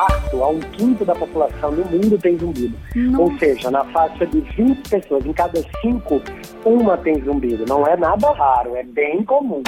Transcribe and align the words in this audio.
quarto 0.00 0.42
a 0.42 0.48
um 0.48 0.60
quinto 0.60 1.04
da 1.04 1.14
população 1.14 1.74
do 1.74 1.84
mundo 1.84 2.16
tem 2.18 2.38
zumbido. 2.38 2.74
Nossa. 2.94 3.22
Ou 3.22 3.38
seja, 3.38 3.70
na 3.70 3.84
faixa 3.86 4.26
de 4.26 4.40
20 4.40 4.88
pessoas, 4.88 5.26
em 5.26 5.32
cada 5.32 5.62
cinco, 5.82 6.22
uma 6.64 6.96
tem 6.96 7.22
zumbido. 7.22 7.64
Não 7.68 7.86
é 7.86 7.96
nada 7.96 8.32
raro, 8.32 8.76
é 8.76 8.82
bem 8.82 9.22
comum. 9.24 9.62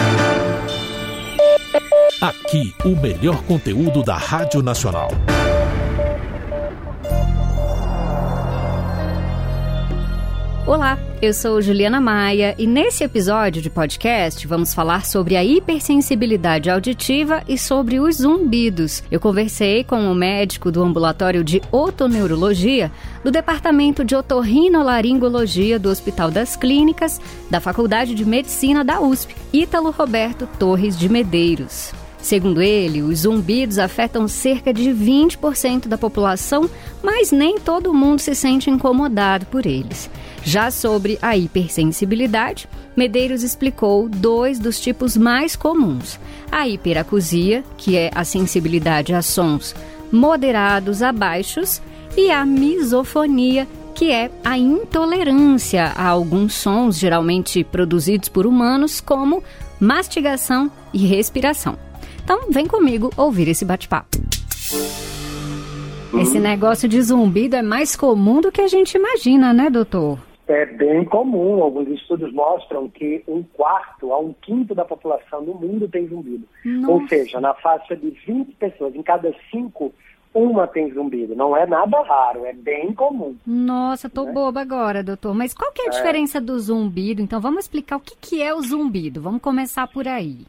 Aqui, 2.21 2.72
o 2.84 2.96
melhor 3.00 3.42
conteúdo 3.45 4.03
da 4.03 4.16
Rádio 4.16 4.62
Nacional. 4.62 5.10
Olá, 10.73 10.98
eu 11.20 11.34
sou 11.34 11.61
Juliana 11.61 12.00
Maia 12.00 12.55
e 12.57 12.66
nesse 12.66 13.05
episódio 13.05 13.61
de 13.61 13.68
podcast 13.68 14.46
vamos 14.46 14.73
falar 14.73 15.05
sobre 15.05 15.37
a 15.37 15.45
hipersensibilidade 15.45 16.70
auditiva 16.70 17.43
e 17.46 17.59
sobre 17.59 18.00
os 18.00 18.16
zumbidos. 18.16 19.05
Eu 19.11 19.20
conversei 19.20 19.84
com 19.84 20.11
o 20.11 20.14
médico 20.14 20.73
do 20.73 20.82
ambulatório 20.82 21.45
de 21.45 21.60
otoneurologia 21.70 22.91
do 23.23 23.30
Departamento 23.30 24.02
de 24.02 24.16
Otorrinolaringologia 24.16 25.79
do 25.79 25.91
Hospital 25.91 26.30
das 26.30 26.56
Clínicas 26.56 27.20
da 27.51 27.60
Faculdade 27.60 28.15
de 28.15 28.24
Medicina 28.24 28.82
da 28.82 28.98
USP, 28.98 29.37
Ítalo 29.52 29.91
Roberto 29.91 30.48
Torres 30.59 30.98
de 30.98 31.07
Medeiros. 31.07 31.93
Segundo 32.22 32.62
ele, 32.62 33.02
os 33.02 33.20
zumbidos 33.20 33.80
afetam 33.80 34.28
cerca 34.28 34.72
de 34.72 34.90
20% 34.90 35.88
da 35.88 35.98
população, 35.98 36.70
mas 37.02 37.32
nem 37.32 37.58
todo 37.58 37.92
mundo 37.92 38.20
se 38.20 38.32
sente 38.32 38.70
incomodado 38.70 39.45
por 39.46 39.66
eles. 39.66 40.08
Já 40.45 40.70
sobre 40.70 41.18
a 41.20 41.36
hipersensibilidade, 41.36 42.68
Medeiros 42.96 43.42
explicou 43.42 44.08
dois 44.08 44.60
dos 44.60 44.80
tipos 44.80 45.16
mais 45.16 45.56
comuns: 45.56 46.18
a 46.50 46.68
hiperacusia, 46.68 47.64
que 47.76 47.96
é 47.96 48.10
a 48.14 48.24
sensibilidade 48.24 49.12
a 49.12 49.20
sons 49.20 49.74
moderados 50.12 51.02
a 51.02 51.10
baixos, 51.10 51.82
e 52.16 52.30
a 52.30 52.45
misofonia, 52.45 53.66
que 53.95 54.10
é 54.10 54.30
a 54.45 54.59
intolerância 54.59 55.86
a 55.96 56.07
alguns 56.07 56.54
sons 56.54 56.98
geralmente 56.98 57.64
produzidos 57.64 58.29
por 58.29 58.46
humanos, 58.46 59.01
como 59.01 59.42
mastigação 59.80 60.70
e 60.92 61.07
respiração. 61.07 61.79
Então, 62.24 62.51
vem 62.51 62.66
comigo 62.66 63.10
ouvir 63.16 63.48
esse 63.48 63.65
bate-papo. 63.65 64.19
Esse 66.20 66.38
negócio 66.38 66.88
de 66.88 67.00
zumbido 67.00 67.56
é 67.56 67.62
mais 67.62 67.97
comum 67.97 68.41
do 68.41 68.53
que 68.53 68.60
a 68.60 68.69
gente 68.69 68.97
imagina, 68.97 69.53
né, 69.53 69.70
doutor? 69.70 70.19
É 70.47 70.66
bem 70.66 71.04
comum. 71.04 71.62
Alguns 71.62 71.88
estudos 71.88 72.32
mostram 72.32 72.88
que 72.88 73.22
um 73.26 73.42
quarto 73.42 74.12
a 74.12 74.19
um 74.19 74.34
quinto 74.42 74.75
da 74.75 74.84
população 74.84 75.42
do 75.44 75.54
mundo 75.54 75.88
tem 75.88 76.06
zumbido. 76.09 76.47
Nossa. 76.64 76.92
Ou 76.92 77.09
seja, 77.09 77.41
na 77.41 77.54
faixa 77.54 77.97
de 77.97 78.10
20 78.26 78.53
pessoas, 78.56 78.94
em 78.94 79.03
cada 79.03 79.34
cinco, 79.50 79.92
uma 80.34 80.66
tem 80.66 80.92
zumbido. 80.92 81.34
Não 81.34 81.56
é 81.56 81.66
nada 81.66 82.03
raro, 82.03 82.44
é 82.44 82.53
bem 82.53 82.92
comum. 82.92 83.34
Nossa, 83.47 84.10
tô 84.10 84.25
Né? 84.25 84.32
boba 84.32 84.60
agora, 84.60 85.03
doutor. 85.03 85.34
Mas 85.34 85.54
qual 85.54 85.72
que 85.72 85.82
é 85.82 85.86
a 85.86 85.91
diferença 85.91 86.41
do 86.41 86.59
zumbido? 86.59 87.22
Então, 87.22 87.41
vamos 87.41 87.60
explicar 87.64 87.97
o 87.97 88.00
que, 88.00 88.14
que 88.20 88.42
é 88.42 88.54
o 88.54 88.60
zumbido. 88.60 89.22
Vamos 89.22 89.41
começar 89.41 89.86
por 89.88 90.06
aí. 90.06 90.41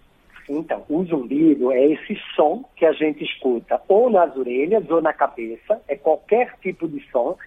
Então, 0.49 0.83
o 0.89 1.03
zumbido 1.05 1.72
é 1.72 1.86
esse 1.86 2.19
som 2.36 2.66
que 2.75 2.86
a 2.86 2.91
gente 2.91 3.23
escuta 3.23 3.81
ou 3.88 4.09
nas 4.09 4.36
orelhas 4.36 4.89
ou 4.89 5.02
na 5.02 5.13
cabeça, 5.13 5.81
é 5.88 5.95
qualquer 5.95 6.55
tipo 6.61 6.88
de 6.88 6.99
som 7.11 7.38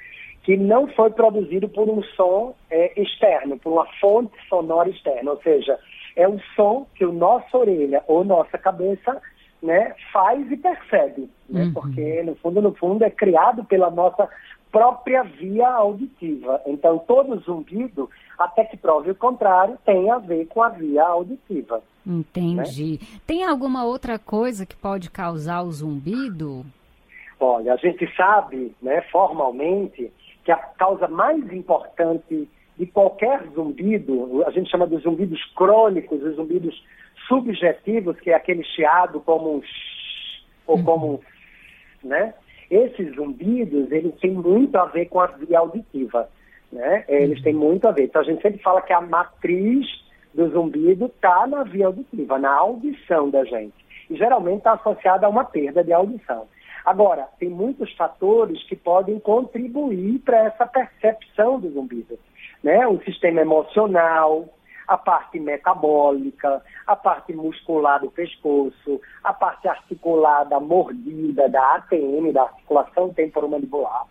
que 0.43 0.57
não 0.57 0.87
foi 0.89 1.11
produzido 1.11 1.69
por 1.69 1.89
um 1.89 2.03
som 2.03 2.55
é, 2.71 3.01
externo, 3.01 3.59
por 3.59 3.73
uma 3.73 3.87
fonte 4.01 4.33
sonora 4.49 4.89
externa, 4.89 5.33
ou 5.33 5.43
seja, 5.43 5.79
é 6.15 6.27
um 6.29 6.39
som 6.55 6.87
que 6.95 7.05
o 7.05 7.13
nossa 7.13 7.59
orelha 7.59 8.03
ou 8.07 8.25
nossa 8.25 8.57
cabeça 8.57 9.21
né, 9.63 9.95
faz 10.13 10.51
e 10.51 10.57
percebe, 10.57 11.29
né, 11.49 11.65
Uhum. 11.65 11.73
porque 11.73 12.23
no 12.23 12.37
fundo, 12.37 12.63
no 12.63 12.75
fundo, 12.75 13.05
é 13.05 13.11
criado 13.11 13.65
pela 13.65 13.91
nossa 13.91 14.29
própria 14.71 15.23
via 15.23 15.69
auditiva. 15.69 16.61
Então, 16.67 16.99
todo 16.99 17.41
zumbido, 17.41 18.09
até 18.39 18.65
que 18.65 18.77
prove 18.77 19.11
o 19.11 19.15
contrário, 19.15 19.79
tem 19.85 20.11
a 20.11 20.19
ver 20.19 20.47
com 20.47 20.63
a 20.63 20.69
via 20.69 21.03
auditiva. 21.03 21.83
Entendi. 22.07 23.01
Tem 23.27 23.45
alguma 23.45 23.85
outra 23.85 24.19
coisa 24.19 24.65
que 24.65 24.77
pode 24.77 25.11
causar 25.11 25.63
o 25.63 25.73
zumbido? 25.73 26.65
Olha, 27.41 27.75
a 27.75 27.77
gente 27.77 28.09
sabe, 28.17 28.73
né, 28.81 29.03
formalmente, 29.11 30.13
que 30.45 30.53
a 30.53 30.57
causa 30.57 31.09
mais 31.09 31.53
importante 31.53 32.49
de 32.79 32.87
qualquer 32.87 33.43
zumbido, 33.55 34.45
a 34.47 34.51
gente 34.51 34.71
chama 34.71 34.87
de 34.87 34.97
zumbidos 34.99 35.43
crônicos, 35.55 36.23
os 36.23 36.37
zumbidos 36.37 36.83
subjetivos, 37.27 38.19
que 38.21 38.31
é 38.31 38.35
aquele 38.35 38.63
chiado 38.63 39.21
como 39.21 39.57
um 39.57 39.63
sh, 39.63 40.47
ou 40.67 40.83
como 40.83 41.15
um 41.15 41.21
né? 42.07 42.35
Esses 42.71 43.15
zumbidos, 43.15 43.91
eles 43.91 44.15
têm 44.21 44.33
muito 44.33 44.77
a 44.77 44.87
ver 44.87 45.07
com 45.07 45.21
a 45.21 45.27
via 45.27 45.59
auditiva, 45.59 46.29
né? 46.73 47.05
Eles 47.09 47.43
têm 47.43 47.55
muito 47.55 47.87
a 47.87 47.93
ver. 47.93 48.05
Então 48.05 48.23
a 48.23 48.25
gente 48.25 48.43
sempre 48.43 48.61
fala 48.63 48.83
que 48.83 48.93
a 48.93 49.01
matriz 49.01 49.87
do 50.37 50.51
zumbido 50.51 51.07
está 51.07 51.47
na 51.47 51.65
via 51.65 51.87
auditiva, 51.87 52.39
na 52.39 52.53
audição 52.53 53.31
da 53.31 53.43
gente. 53.45 53.75
E 54.11 54.17
geralmente 54.17 54.59
está 54.59 54.75
associada 54.75 55.27
a 55.27 55.31
uma 55.31 55.45
perda 55.45 55.83
de 55.83 55.93
audição. 55.93 56.47
Agora, 56.85 57.27
tem 57.41 57.49
muitos 57.49 57.93
fatores 57.97 58.63
que 58.69 58.77
podem 58.77 59.19
contribuir 59.19 60.21
para 60.21 60.45
essa 60.45 60.67
percepção 60.67 61.59
do 61.59 61.71
zumbido. 61.71 62.19
Né? 62.63 62.87
O 62.87 63.03
sistema 63.03 63.41
emocional, 63.41 64.47
a 64.87 64.97
parte 64.97 65.41
metabólica, 65.41 66.63
a 66.87 66.95
parte 66.95 67.33
muscular 67.33 68.01
do 68.01 68.11
pescoço, 68.11 69.01
a 69.25 69.33
parte 69.33 69.67
articular 69.67 70.45
da 70.45 70.61
mordida, 70.61 71.49
da 71.49 71.77
ATM, 71.77 72.31
da 72.33 72.43
articulação 72.43 73.13
temporomandibular. 73.13 74.05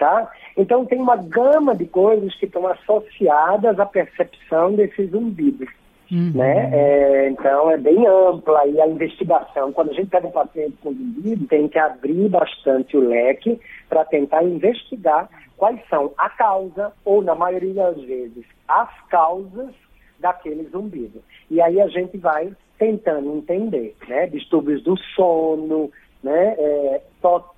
Tá? 0.00 0.32
Então 0.56 0.86
tem 0.86 0.98
uma 0.98 1.16
gama 1.16 1.76
de 1.76 1.84
coisas 1.84 2.34
que 2.36 2.46
estão 2.46 2.66
associadas 2.66 3.78
à 3.78 3.84
percepção 3.84 4.72
desses 4.72 5.10
zumbidos. 5.10 5.68
Uhum. 6.10 6.32
Né? 6.34 6.70
É, 6.72 7.28
então 7.28 7.70
é 7.70 7.76
bem 7.76 8.06
ampla 8.06 8.66
e 8.66 8.80
a 8.80 8.88
investigação, 8.88 9.70
quando 9.74 9.90
a 9.90 9.92
gente 9.92 10.08
pega 10.08 10.26
um 10.26 10.30
paciente 10.30 10.74
com 10.82 10.94
zumbido, 10.94 11.46
tem 11.48 11.68
que 11.68 11.78
abrir 11.78 12.30
bastante 12.30 12.96
o 12.96 13.06
leque 13.06 13.60
para 13.90 14.06
tentar 14.06 14.42
investigar 14.42 15.28
quais 15.58 15.78
são 15.90 16.14
a 16.16 16.30
causa, 16.30 16.94
ou 17.04 17.20
na 17.20 17.34
maioria 17.34 17.74
das 17.74 18.00
vezes, 18.00 18.46
as 18.66 18.88
causas 19.10 19.74
daquele 20.18 20.66
zumbido. 20.70 21.22
E 21.50 21.60
aí 21.60 21.78
a 21.78 21.88
gente 21.88 22.16
vai 22.16 22.50
tentando 22.78 23.36
entender, 23.36 23.94
né? 24.08 24.26
Distúrbios 24.28 24.82
do 24.82 24.96
sono, 25.14 25.90
né? 26.22 26.54
É, 26.58 27.02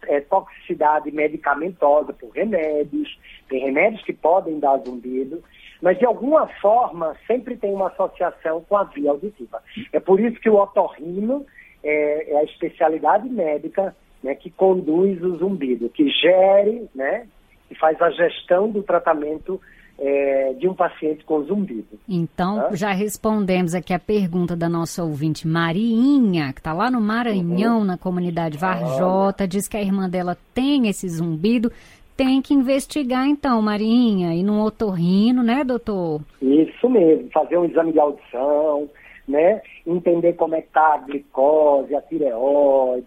é, 0.09 0.21
toxicidade 0.21 1.11
medicamentosa 1.11 2.13
por 2.13 2.31
remédios, 2.31 3.19
tem 3.49 3.65
remédios 3.65 4.03
que 4.05 4.13
podem 4.13 4.59
dar 4.59 4.79
zumbido, 4.79 5.43
mas 5.81 5.99
de 5.99 6.07
alguma 6.07 6.47
forma 6.61 7.17
sempre 7.27 7.57
tem 7.57 7.73
uma 7.73 7.89
associação 7.89 8.65
com 8.69 8.77
a 8.77 8.85
via 8.85 9.11
auditiva. 9.11 9.63
É 9.93 10.01
por 10.01 10.21
isso 10.21 10.41
que 10.41 10.51
o 10.51 10.61
otorrino 10.61 11.45
é, 11.83 12.33
é 12.33 12.39
a 12.39 12.45
especialidade 12.45 13.29
médica 13.29 13.95
né, 14.23 14.35
que 14.35 14.51
conduz 14.51 15.23
o 15.23 15.37
zumbido, 15.37 15.89
que 15.89 16.09
gere, 16.09 16.89
né, 16.95 17.27
que 17.69 17.75
faz 17.75 18.01
a 18.01 18.11
gestão 18.11 18.69
do 18.69 18.83
tratamento 18.83 19.61
é, 19.99 20.55
de 20.55 20.69
um 20.69 20.75
paciente 20.75 21.25
com 21.25 21.43
zumbido. 21.45 21.99
Então, 22.09 22.59
Hã? 22.67 22.77
já 22.77 22.93
respondemos 22.93 23.75
aqui 23.75 23.93
a 23.95 23.99
pergunta 23.99 24.57
da 24.57 24.69
nossa 24.69 25.05
ouvinte 25.05 25.47
Marinha, 25.47 26.53
que 26.53 26.61
está 26.61 26.73
lá 26.73 26.91
no 26.91 27.01
Maranhão, 27.01 27.85
na 27.85 27.97
comunidade 27.99 28.59
Varjota, 28.59 29.47
diz 29.47 29.69
que 29.69 29.77
a 29.77 29.83
irmã 29.83 30.09
dela 30.09 30.37
tem 30.55 30.89
esse 30.89 31.09
zumbido. 31.09 31.71
Tem 32.17 32.43
que 32.43 32.53
investigar 32.53 33.27
então, 33.27 33.63
Marinha, 33.63 34.35
e 34.35 34.43
no 34.43 34.63
otorrino, 34.65 35.43
né, 35.43 35.65
doutor? 35.65 36.21
Isso 36.43 36.89
mesmo, 36.89 37.31
fazer 37.33 37.57
um 37.57 37.65
exame 37.65 37.91
de 37.93 37.99
audição, 37.99 38.89
né? 39.27 39.63
Entender 39.87 40.35
como 40.35 40.55
é 40.55 40.61
que 40.61 40.67
está 40.69 40.95
a 40.95 40.99
glicose, 40.99 41.95
a 41.95 42.03
tireoide, 42.03 43.07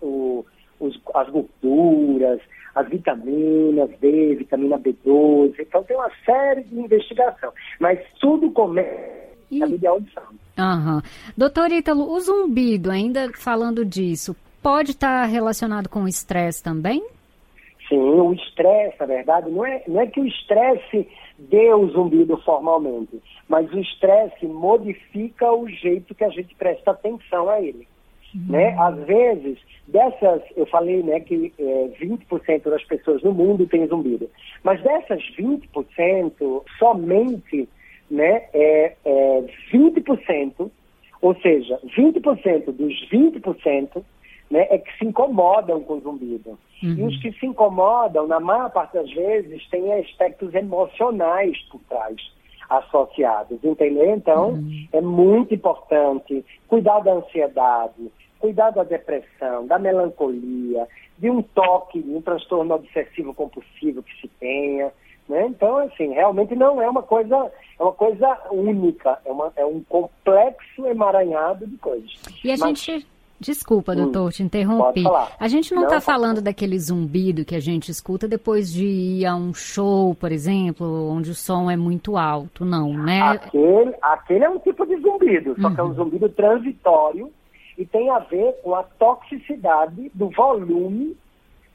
o, 0.00 0.44
o- 0.80 0.90
as 1.14 1.28
gorduras, 1.28 2.40
as 2.74 2.88
vitaminas 2.88 3.90
B, 4.00 4.36
vitamina 4.36 4.78
B12. 4.78 5.54
Então 5.58 5.82
tem 5.82 5.96
uma 5.96 6.10
série 6.24 6.62
de 6.64 6.78
investigação. 6.78 7.52
Mas 7.78 7.98
tudo 8.20 8.50
começa 8.50 8.90
E- 9.50 9.56
exame 9.56 9.78
de 9.78 9.86
audição. 9.86 10.22
Aham. 10.58 11.02
Doutor 11.36 11.70
Ítalo, 11.72 12.10
o 12.12 12.20
zumbido, 12.20 12.90
ainda 12.90 13.30
falando 13.34 13.84
disso, 13.84 14.36
pode 14.62 14.92
estar 14.92 15.24
relacionado 15.24 15.88
com 15.88 16.02
o 16.04 16.08
estresse 16.08 16.62
também? 16.62 17.02
Sim, 17.88 17.98
o 17.98 18.32
estresse, 18.32 18.96
na 19.00 19.06
verdade, 19.06 19.50
não 19.50 19.64
é, 19.66 19.82
não 19.88 20.00
é 20.00 20.06
que 20.06 20.20
o 20.20 20.26
estresse 20.26 21.08
dê 21.38 21.72
o 21.72 21.88
zumbido 21.88 22.36
formalmente, 22.44 23.20
mas 23.48 23.68
o 23.72 23.78
estresse 23.80 24.46
modifica 24.46 25.50
o 25.52 25.68
jeito 25.68 26.14
que 26.14 26.22
a 26.22 26.28
gente 26.28 26.54
presta 26.54 26.92
atenção 26.92 27.48
a 27.48 27.60
ele. 27.60 27.88
Né? 28.34 28.76
Às 28.78 28.96
vezes, 29.06 29.58
dessas, 29.88 30.42
eu 30.56 30.64
falei 30.66 31.02
né, 31.02 31.20
que 31.20 31.52
é, 31.58 31.88
20% 32.00 32.70
das 32.70 32.84
pessoas 32.84 33.22
no 33.22 33.32
mundo 33.32 33.66
têm 33.66 33.86
zumbido, 33.88 34.30
mas 34.62 34.80
dessas 34.82 35.20
20%, 35.36 36.62
somente 36.78 37.68
né, 38.10 38.44
é, 38.52 38.94
é 39.04 39.44
20%, 39.72 40.70
ou 41.20 41.34
seja, 41.40 41.78
20% 41.96 42.72
dos 42.72 43.08
20% 43.10 44.02
né, 44.50 44.66
é 44.70 44.78
que 44.78 44.96
se 44.98 45.04
incomodam 45.04 45.80
com 45.80 45.94
o 45.94 46.00
zumbido. 46.00 46.58
Uhum. 46.82 46.94
E 46.96 47.02
os 47.02 47.20
que 47.20 47.32
se 47.32 47.46
incomodam, 47.46 48.26
na 48.26 48.40
maior 48.40 48.70
parte 48.70 48.94
das 48.94 49.10
vezes, 49.12 49.68
têm 49.68 49.92
aspectos 49.94 50.54
emocionais 50.54 51.58
por 51.70 51.80
trás 51.88 52.16
associados, 52.68 53.62
entendeu? 53.64 54.14
Então, 54.14 54.50
uhum. 54.50 54.88
é 54.92 55.00
muito 55.00 55.52
importante 55.52 56.44
cuidar 56.68 57.00
da 57.00 57.14
ansiedade, 57.14 58.10
cuidar 58.40 58.70
da 58.70 58.82
depressão, 58.82 59.66
da 59.66 59.78
melancolia, 59.78 60.88
de 61.18 61.30
um 61.30 61.42
toque, 61.42 62.02
de 62.02 62.10
um 62.10 62.22
transtorno 62.22 62.74
obsessivo 62.74 63.34
compulsivo 63.34 64.02
que 64.02 64.20
se 64.20 64.28
tenha, 64.40 64.90
né? 65.28 65.46
Então, 65.46 65.78
assim, 65.78 66.08
realmente 66.12 66.56
não 66.56 66.82
é 66.82 66.88
uma 66.88 67.02
coisa, 67.02 67.52
é 67.78 67.82
uma 67.82 67.92
coisa 67.92 68.38
única, 68.50 69.18
é, 69.24 69.30
uma, 69.30 69.52
é 69.54 69.64
um 69.64 69.82
complexo 69.88 70.86
emaranhado 70.86 71.66
de 71.66 71.76
coisas. 71.76 72.10
E 72.42 72.50
a 72.50 72.56
Mas, 72.56 72.80
gente 72.80 73.06
Desculpa, 73.40 73.96
doutor, 73.96 74.26
hum, 74.26 74.30
te 74.30 74.42
interrompi. 74.42 75.02
A 75.38 75.48
gente 75.48 75.74
não 75.74 75.84
está 75.84 75.98
falando 75.98 76.42
daquele 76.42 76.78
zumbido 76.78 77.42
que 77.42 77.54
a 77.54 77.60
gente 77.60 77.90
escuta 77.90 78.28
depois 78.28 78.70
de 78.70 78.84
ir 78.84 79.24
a 79.24 79.34
um 79.34 79.54
show, 79.54 80.14
por 80.14 80.30
exemplo, 80.30 81.08
onde 81.10 81.30
o 81.30 81.34
som 81.34 81.70
é 81.70 81.76
muito 81.76 82.18
alto, 82.18 82.66
não, 82.66 82.92
né? 82.92 83.22
Aquele, 83.22 83.94
aquele 84.02 84.44
é 84.44 84.50
um 84.50 84.58
tipo 84.58 84.84
de 84.84 84.94
zumbido, 84.98 85.58
só 85.58 85.68
uhum. 85.68 85.74
que 85.74 85.80
é 85.80 85.84
um 85.84 85.86
uhum. 85.86 85.94
zumbido 85.94 86.28
transitório 86.28 87.32
e 87.80 87.86
tem 87.86 88.10
a 88.10 88.18
ver 88.18 88.60
com 88.62 88.74
a 88.74 88.82
toxicidade 88.82 90.10
do 90.12 90.28
volume 90.28 91.16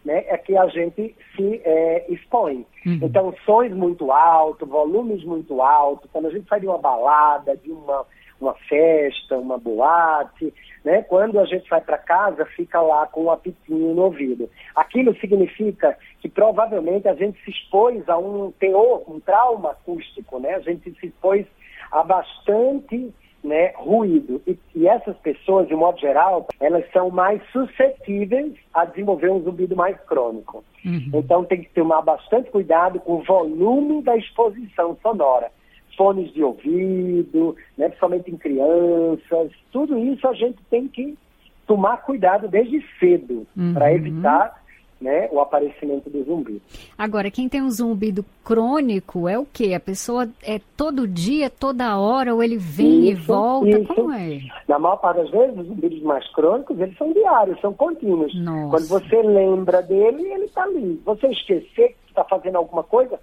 né, 0.05 0.23
é 0.27 0.37
que 0.37 0.55
a 0.55 0.67
gente 0.67 1.15
se 1.35 1.61
é, 1.65 2.05
expõe. 2.07 2.63
Uhum. 2.85 2.99
Então, 3.01 3.33
sons 3.43 3.71
muito 3.71 4.11
altos, 4.11 4.69
volumes 4.69 5.23
muito 5.23 5.63
altos, 5.63 6.07
quando 6.13 6.27
a 6.27 6.29
gente 6.29 6.47
sai 6.47 6.59
de 6.59 6.67
uma 6.67 6.77
balada, 6.77 7.57
de 7.57 7.71
uma, 7.71 8.05
uma 8.39 8.53
festa, 8.53 9.35
uma 9.35 9.57
boate, 9.57 10.53
né? 10.83 11.01
Quando 11.01 11.39
a 11.39 11.45
gente 11.45 11.67
vai 11.67 11.81
para 11.81 11.97
casa, 11.97 12.45
fica 12.45 12.79
lá 12.79 13.07
com 13.07 13.23
um 13.23 13.31
apitinho 13.31 13.95
no 13.95 14.03
ouvido. 14.03 14.47
Aquilo 14.75 15.15
significa 15.15 15.97
que 16.19 16.29
provavelmente 16.29 17.07
a 17.07 17.15
gente 17.15 17.43
se 17.43 17.49
expôs 17.49 18.07
a 18.07 18.15
um 18.15 18.51
teor, 18.51 19.01
um 19.11 19.19
trauma 19.19 19.71
acústico, 19.71 20.39
né? 20.39 20.53
A 20.53 20.59
gente 20.59 20.91
se 20.99 21.07
expôs 21.07 21.47
a 21.91 22.03
bastante 22.03 23.11
né, 23.45 23.73
ruído. 23.75 24.41
E, 24.47 24.57
e, 24.75 24.87
essas 24.87 25.15
pessoas, 25.17 25.67
de 25.67 25.75
modo 25.75 25.99
geral, 25.99 26.47
elas 26.59 26.83
são 26.91 27.09
mais 27.09 27.41
suscetíveis 27.51 28.53
a 28.73 28.85
desenvolver 28.85 29.31
um 29.31 29.41
zumbido 29.41 29.75
mais 29.75 29.99
crônico. 30.01 30.63
Uhum. 30.83 31.11
Então 31.13 31.45
tem 31.45 31.61
que 31.61 31.69
tomar 31.69 32.01
bastante 32.01 32.49
cuidado 32.49 32.99
com 32.99 33.13
o 33.13 33.23
volume 33.23 34.01
da 34.01 34.17
exposição 34.17 34.97
sonora 35.01 35.51
fones 35.95 36.33
de 36.33 36.43
ouvido, 36.43 37.55
né, 37.77 37.87
principalmente 37.87 38.31
em 38.31 38.37
crianças, 38.37 39.51
tudo 39.71 39.97
isso 39.97 40.27
a 40.27 40.33
gente 40.33 40.57
tem 40.69 40.87
que 40.87 41.17
tomar 41.65 41.97
cuidado 41.97 42.47
desde 42.47 42.83
cedo 42.99 43.47
uhum. 43.57 43.73
para 43.73 43.93
evitar 43.93 44.61
né, 44.99 45.27
o 45.31 45.39
aparecimento 45.39 46.09
do 46.09 46.23
zumbido. 46.23 46.61
Agora, 46.97 47.29
quem 47.29 47.49
tem 47.49 47.61
um 47.61 47.69
zumbido 47.69 48.25
crônico 48.43 49.27
é 49.27 49.37
o 49.37 49.45
quê? 49.45 49.73
A 49.73 49.79
pessoa 49.79 50.29
é 50.43 50.59
todo 50.77 51.07
dia, 51.07 51.49
toda 51.49 51.97
hora, 51.99 52.33
ou 52.33 52.41
ele 52.41 52.57
vem 52.57 53.09
isso, 53.09 53.21
e 53.21 53.25
volta? 53.25 53.69
Isso. 53.69 53.93
Como 53.93 54.11
é? 54.11 54.39
Na 54.67 54.79
maior 54.79 54.97
parte 54.97 55.17
das 55.17 55.29
vezes, 55.29 55.59
os 55.59 55.67
zumbidos 55.67 56.01
mais 56.01 56.27
crônicos, 56.31 56.79
eles 56.79 56.97
são 56.97 57.11
diários, 57.11 57.59
são 57.59 57.73
contínuos. 57.73 58.33
Nossa. 58.35 58.69
Quando 58.69 58.87
você 58.87 59.21
lembra 59.21 59.81
dele, 59.81 60.23
ele 60.31 60.45
está 60.45 60.63
ali. 60.63 61.01
Você 61.05 61.27
esquecer 61.27 61.89
que 61.89 62.09
está 62.09 62.23
fazendo 62.23 62.57
alguma 62.57 62.83
coisa, 62.83 63.19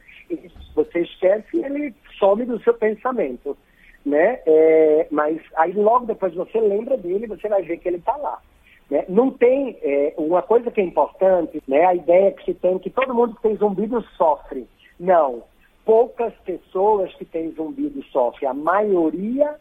você 0.75 1.01
esquece 1.01 1.57
e 1.57 1.65
ele 1.65 1.95
some 2.19 2.45
do 2.45 2.63
seu 2.63 2.75
pensamento, 2.75 3.57
né? 4.05 4.41
É, 4.47 5.07
mas 5.11 5.41
aí 5.57 5.73
logo 5.73 6.07
depois 6.07 6.35
você 6.35 6.61
lembra 6.61 6.97
dele, 6.97 7.27
você 7.27 7.49
vai 7.49 7.63
ver 7.63 7.79
que 7.79 7.89
ele 7.89 7.97
está 7.97 8.17
lá. 8.17 8.39
Né? 8.93 9.06
Não 9.09 9.31
tem 9.31 9.79
é, 9.81 10.12
uma 10.19 10.43
coisa 10.43 10.71
que 10.71 10.79
é 10.79 10.85
importante, 10.85 11.62
né? 11.67 11.83
A 11.87 11.94
ideia 11.94 12.31
que 12.31 12.44
se 12.44 12.53
tem 12.53 12.79
que 12.79 12.91
todo 12.91 13.15
mundo 13.15 13.35
que 13.37 13.41
tem 13.41 13.56
zumbido 13.56 14.03
sofre. 14.19 14.69
Não, 15.00 15.44
poucas 15.83 16.35
pessoas 16.44 17.11
que 17.15 17.25
têm 17.25 17.53
zumbido 17.53 18.05
sofrem. 18.12 18.50
A 18.50 18.53
maioria 18.53 19.56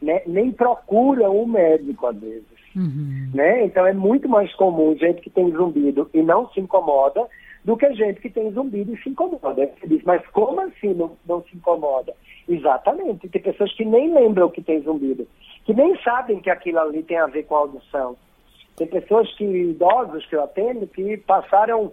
né, 0.00 0.22
nem 0.24 0.52
procura 0.52 1.28
um 1.28 1.48
médico 1.48 2.06
às 2.06 2.16
vezes. 2.16 2.46
Uhum. 2.76 3.28
Né? 3.34 3.64
Então 3.64 3.84
é 3.84 3.92
muito 3.92 4.28
mais 4.28 4.54
comum 4.54 4.96
gente 4.96 5.20
que 5.20 5.30
tem 5.30 5.50
zumbido 5.50 6.08
e 6.14 6.22
não 6.22 6.48
se 6.50 6.60
incomoda 6.60 7.26
do 7.64 7.76
que 7.76 7.92
gente 7.92 8.20
que 8.20 8.30
tem 8.30 8.52
zumbido 8.52 8.94
e 8.94 9.02
se 9.02 9.08
incomoda. 9.08 9.68
Você 9.80 9.88
diz, 9.88 10.04
mas 10.04 10.24
como 10.28 10.60
assim 10.60 10.94
não, 10.94 11.10
não 11.26 11.42
se 11.42 11.56
incomoda? 11.56 12.14
Exatamente. 12.48 13.28
Tem 13.30 13.42
pessoas 13.42 13.74
que 13.74 13.84
nem 13.84 14.14
lembram 14.14 14.48
que 14.48 14.62
tem 14.62 14.80
zumbido, 14.82 15.26
que 15.64 15.74
nem 15.74 16.00
sabem 16.04 16.38
que 16.38 16.50
aquilo 16.50 16.78
ali 16.78 17.02
tem 17.02 17.18
a 17.18 17.26
ver 17.26 17.42
com 17.46 17.56
a 17.56 17.58
audição. 17.58 18.16
Tem 18.76 18.86
pessoas 18.86 19.32
que, 19.34 19.44
idosos 19.44 20.26
que 20.26 20.36
eu 20.36 20.44
atendo, 20.44 20.86
que 20.86 21.16
passaram 21.18 21.90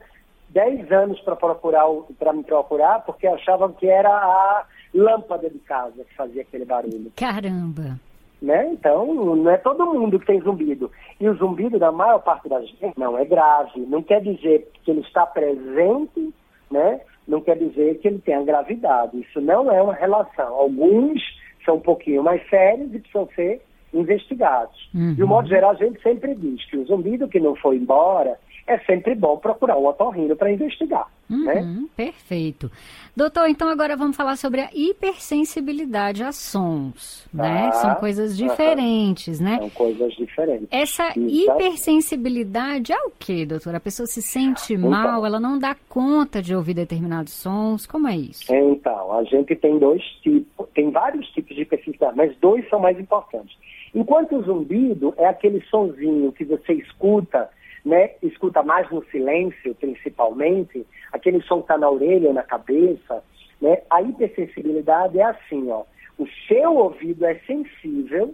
10 0.49 0.91
anos 0.91 1.19
para 1.21 1.35
procurar 1.35 1.85
para 2.19 2.33
me 2.33 2.43
procurar 2.43 2.99
porque 3.05 3.25
achavam 3.25 3.71
que 3.71 3.87
era 3.87 4.09
a 4.09 4.65
lâmpada 4.93 5.49
de 5.49 5.59
casa 5.59 6.03
que 6.03 6.15
fazia 6.15 6.41
aquele 6.41 6.65
barulho. 6.65 7.11
Caramba! 7.15 7.99
Né? 8.41 8.71
Então, 8.73 9.13
não 9.13 9.49
é 9.49 9.57
todo 9.57 9.85
mundo 9.85 10.19
que 10.19 10.25
tem 10.25 10.41
zumbido. 10.41 10.91
E 11.19 11.29
o 11.29 11.35
zumbido, 11.35 11.79
da 11.79 11.93
maior 11.93 12.19
parte 12.19 12.49
das 12.49 12.69
vezes, 12.71 12.95
não 12.97 13.17
é 13.17 13.23
grave. 13.23 13.79
Não 13.79 14.03
quer 14.03 14.21
dizer 14.21 14.69
que 14.83 14.91
ele 14.91 14.99
está 14.99 15.25
presente, 15.25 16.33
né? 16.69 16.99
não 17.27 17.41
quer 17.41 17.57
dizer 17.57 17.99
que 17.99 18.07
ele 18.09 18.19
tenha 18.19 18.43
gravidade. 18.43 19.19
Isso 19.19 19.39
não 19.39 19.71
é 19.71 19.81
uma 19.81 19.93
relação. 19.93 20.53
Alguns 20.53 21.21
são 21.65 21.75
um 21.75 21.79
pouquinho 21.79 22.21
mais 22.21 22.47
sérios 22.49 22.93
e 22.93 22.99
precisam 22.99 23.29
ser 23.35 23.61
investigados. 23.93 24.89
Uhum. 24.93 25.13
De 25.13 25.23
um 25.23 25.27
modo 25.27 25.47
geral, 25.47 25.71
a 25.71 25.75
gente 25.75 26.01
sempre 26.01 26.35
diz 26.35 26.63
que 26.65 26.77
o 26.77 26.85
zumbido 26.85 27.27
que 27.27 27.39
não 27.39 27.55
foi 27.55 27.77
embora 27.77 28.37
é 28.65 28.77
sempre 28.79 29.13
bom 29.13 29.37
procurar 29.37 29.77
um 29.77 29.85
otorrino 29.85 30.35
para 30.35 30.51
investigar. 30.51 31.07
Uhum, 31.29 31.45
né? 31.45 31.85
Perfeito. 31.95 32.71
Doutor, 33.15 33.47
então 33.47 33.67
agora 33.67 33.95
vamos 33.95 34.15
falar 34.15 34.35
sobre 34.35 34.61
a 34.61 34.69
hipersensibilidade 34.73 36.23
a 36.23 36.31
sons, 36.31 37.27
né? 37.33 37.67
Ah, 37.67 37.71
São 37.73 37.95
coisas 37.95 38.37
diferentes, 38.37 39.39
né? 39.39 39.57
São 39.57 39.69
coisas 39.69 40.13
diferentes. 40.13 40.67
Essa 40.71 41.13
hipersensibilidade 41.17 42.91
é 42.91 43.01
o 43.03 43.11
que, 43.11 43.45
doutor? 43.45 43.75
A 43.75 43.79
pessoa 43.79 44.05
se 44.07 44.21
sente 44.21 44.73
então, 44.73 44.89
mal, 44.89 45.25
ela 45.25 45.39
não 45.39 45.57
dá 45.59 45.75
conta 45.87 46.41
de 46.41 46.55
ouvir 46.55 46.73
determinados 46.73 47.33
sons, 47.33 47.85
como 47.85 48.07
é 48.07 48.15
isso? 48.15 48.53
Então, 48.53 49.13
a 49.13 49.23
gente 49.23 49.55
tem 49.55 49.77
dois 49.77 50.03
tipos, 50.21 50.67
tem 50.73 50.89
vários 50.91 51.27
tipos 51.31 51.55
de 51.55 51.63
hipersensibilidade, 51.63 52.17
mas 52.17 52.35
dois 52.37 52.67
são 52.69 52.79
mais 52.79 52.99
importantes. 52.99 53.55
Enquanto 53.93 54.35
o 54.35 54.43
zumbido 54.43 55.13
é 55.17 55.25
aquele 55.27 55.61
sonzinho 55.65 56.31
que 56.31 56.43
você 56.43 56.73
escuta 56.73 57.49
né, 57.85 58.11
escuta 58.21 58.63
mais 58.63 58.89
no 58.89 59.03
silêncio, 59.05 59.75
principalmente, 59.75 60.85
aquele 61.11 61.41
som 61.41 61.59
está 61.59 61.77
na 61.77 61.89
orelha 61.89 62.29
ou 62.29 62.33
na 62.33 62.43
cabeça, 62.43 63.23
né, 63.61 63.81
a 63.89 64.01
hipersensibilidade 64.01 65.19
é 65.19 65.23
assim, 65.23 65.69
ó, 65.69 65.83
o 66.17 66.27
seu 66.47 66.75
ouvido 66.75 67.25
é 67.25 67.35
sensível, 67.45 68.33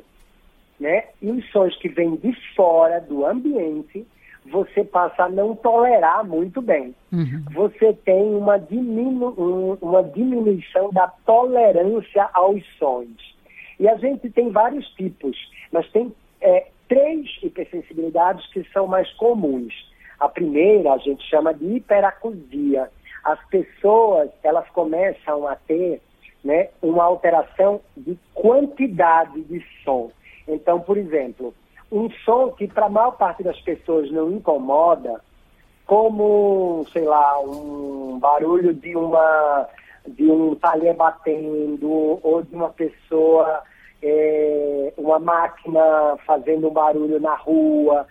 né, 0.79 1.05
e 1.21 1.31
os 1.31 1.49
sons 1.51 1.75
que 1.77 1.89
vêm 1.89 2.15
de 2.15 2.33
fora 2.55 3.01
do 3.01 3.25
ambiente, 3.25 4.05
você 4.45 4.83
passa 4.83 5.23
a 5.23 5.29
não 5.29 5.55
tolerar 5.55 6.25
muito 6.25 6.61
bem. 6.61 6.95
Uhum. 7.11 7.43
Você 7.51 7.93
tem 7.93 8.35
uma, 8.35 8.57
diminu 8.57 9.77
uma 9.81 10.01
diminuição 10.01 10.89
da 10.91 11.07
tolerância 11.25 12.29
aos 12.33 12.63
sons. 12.77 13.37
E 13.79 13.87
a 13.87 13.95
gente 13.95 14.29
tem 14.29 14.51
vários 14.51 14.85
tipos, 14.89 15.37
mas 15.71 15.89
tem 15.91 16.13
é, 16.41 16.67
três 16.87 17.27
hipersensibilidades 17.41 18.45
que 18.51 18.63
são 18.73 18.85
mais 18.87 19.09
comuns. 19.13 19.73
A 20.19 20.27
primeira 20.27 20.93
a 20.93 20.97
gente 20.97 21.23
chama 21.29 21.53
de 21.53 21.77
hiperacusia. 21.77 22.89
As 23.23 23.39
pessoas 23.47 24.29
elas 24.43 24.67
começam 24.69 25.47
a 25.47 25.55
ter 25.55 26.01
né, 26.43 26.69
uma 26.81 27.03
alteração 27.03 27.79
de 27.95 28.17
quantidade 28.33 29.41
de 29.43 29.63
som. 29.83 30.11
Então, 30.47 30.79
por 30.81 30.97
exemplo, 30.97 31.53
um 31.91 32.09
som 32.25 32.51
que 32.51 32.67
para 32.67 32.87
a 32.87 32.89
maior 32.89 33.11
parte 33.11 33.43
das 33.43 33.59
pessoas 33.61 34.11
não 34.11 34.31
incomoda, 34.31 35.21
como, 35.85 36.85
sei 36.91 37.03
lá, 37.03 37.39
um 37.39 38.19
barulho 38.19 38.73
de 38.73 38.95
uma 38.95 39.67
de 40.07 40.29
um 40.31 40.55
talher 40.55 40.95
batendo 40.95 42.19
ou 42.23 42.41
de 42.41 42.55
uma 42.55 42.69
pessoa 42.69 43.61
é, 44.01 44.93
uma 44.97 45.19
máquina 45.19 46.17
fazendo 46.25 46.69
barulho 46.69 47.19
na 47.19 47.35
rua. 47.35 48.07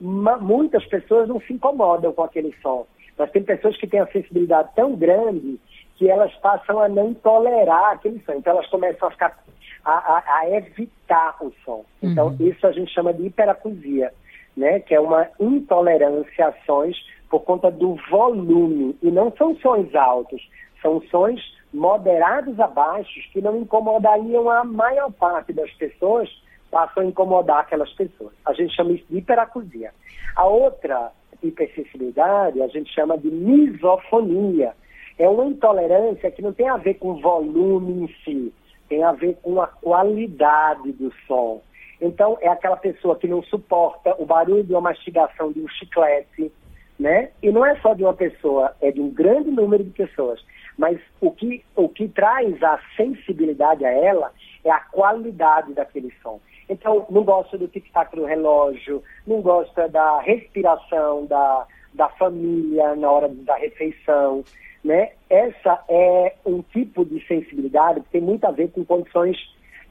Ma 0.00 0.36
muitas 0.36 0.84
pessoas 0.86 1.28
não 1.28 1.40
se 1.40 1.52
incomodam 1.52 2.12
com 2.12 2.22
aquele 2.22 2.54
som. 2.62 2.86
Mas 3.16 3.30
tem 3.30 3.42
pessoas 3.42 3.76
que 3.76 3.86
têm 3.86 4.00
a 4.00 4.06
sensibilidade 4.06 4.70
tão 4.74 4.96
grande 4.96 5.58
que 5.96 6.08
elas 6.08 6.34
passam 6.36 6.80
a 6.80 6.88
não 6.88 7.14
tolerar 7.14 7.92
aquele 7.92 8.20
som. 8.24 8.32
Então 8.32 8.54
elas 8.54 8.66
começam 8.68 9.08
a 9.08 9.10
ficar 9.10 9.38
a, 9.84 9.92
a, 9.92 10.38
a 10.38 10.50
evitar 10.50 11.36
o 11.40 11.52
som. 11.64 11.84
Então 12.02 12.28
uhum. 12.28 12.36
isso 12.40 12.66
a 12.66 12.72
gente 12.72 12.92
chama 12.92 13.12
de 13.12 13.26
hiperacusia, 13.26 14.12
né? 14.56 14.80
Que 14.80 14.94
é 14.94 15.00
uma 15.00 15.28
intolerância 15.38 16.48
a 16.48 16.52
sons 16.64 16.96
por 17.28 17.40
conta 17.40 17.70
do 17.70 17.96
volume. 18.10 18.96
E 19.02 19.10
não 19.10 19.32
são 19.36 19.56
sons 19.56 19.94
altos, 19.94 20.42
são 20.80 21.00
sons 21.10 21.40
moderados 21.72 22.58
a 22.60 22.66
baixos 22.66 23.26
que 23.32 23.40
não 23.40 23.56
incomodariam 23.56 24.50
a 24.50 24.64
maior 24.64 25.10
parte 25.12 25.52
das 25.52 25.70
pessoas 25.72 26.28
passam 26.70 27.02
a 27.02 27.06
incomodar 27.06 27.60
aquelas 27.60 27.90
pessoas. 27.92 28.32
A 28.46 28.52
gente 28.52 28.74
chama 28.74 28.92
isso 28.92 29.04
de 29.08 29.18
hiperacusia. 29.18 29.92
A 30.34 30.46
outra 30.46 31.12
hipersensibilidade 31.42 32.62
a 32.62 32.68
gente 32.68 32.92
chama 32.92 33.18
de 33.18 33.30
misofonia. 33.30 34.72
É 35.18 35.28
uma 35.28 35.44
intolerância 35.44 36.30
que 36.30 36.42
não 36.42 36.52
tem 36.52 36.68
a 36.68 36.76
ver 36.76 36.94
com 36.94 37.20
volume 37.20 38.04
em 38.04 38.08
si, 38.24 38.52
tem 38.88 39.02
a 39.04 39.12
ver 39.12 39.36
com 39.42 39.60
a 39.60 39.66
qualidade 39.66 40.92
do 40.92 41.12
som. 41.26 41.62
Então, 42.00 42.36
é 42.40 42.48
aquela 42.48 42.76
pessoa 42.76 43.16
que 43.16 43.28
não 43.28 43.42
suporta 43.44 44.14
o 44.18 44.26
barulho 44.26 44.64
de 44.64 44.72
uma 44.72 44.80
mastigação 44.80 45.52
de 45.52 45.60
um 45.60 45.68
chiclete, 45.68 46.50
né? 46.98 47.30
E 47.42 47.50
não 47.50 47.64
é 47.64 47.76
só 47.80 47.94
de 47.94 48.02
uma 48.02 48.14
pessoa, 48.14 48.74
é 48.80 48.90
de 48.90 49.00
um 49.00 49.08
grande 49.08 49.50
número 49.50 49.84
de 49.84 49.90
pessoas. 49.90 50.44
Mas 50.82 50.98
o 51.20 51.30
que, 51.30 51.64
o 51.76 51.88
que 51.88 52.08
traz 52.08 52.60
a 52.60 52.76
sensibilidade 52.96 53.84
a 53.84 53.90
ela 53.92 54.32
é 54.64 54.70
a 54.72 54.80
qualidade 54.80 55.72
daquele 55.74 56.12
som. 56.20 56.40
Então, 56.68 57.06
não 57.08 57.22
gosta 57.22 57.56
do 57.56 57.68
tic-tac 57.68 58.16
do 58.16 58.24
relógio, 58.24 59.00
não 59.24 59.40
gosta 59.40 59.88
da 59.88 60.20
respiração 60.22 61.24
da, 61.26 61.68
da 61.94 62.08
família 62.08 62.96
na 62.96 63.08
hora 63.08 63.28
da 63.28 63.54
refeição, 63.54 64.42
né? 64.82 65.12
Essa 65.30 65.84
é 65.88 66.34
um 66.44 66.62
tipo 66.62 67.04
de 67.04 67.24
sensibilidade 67.28 68.00
que 68.00 68.10
tem 68.10 68.20
muito 68.20 68.44
a 68.44 68.50
ver 68.50 68.72
com 68.72 68.84
condições 68.84 69.36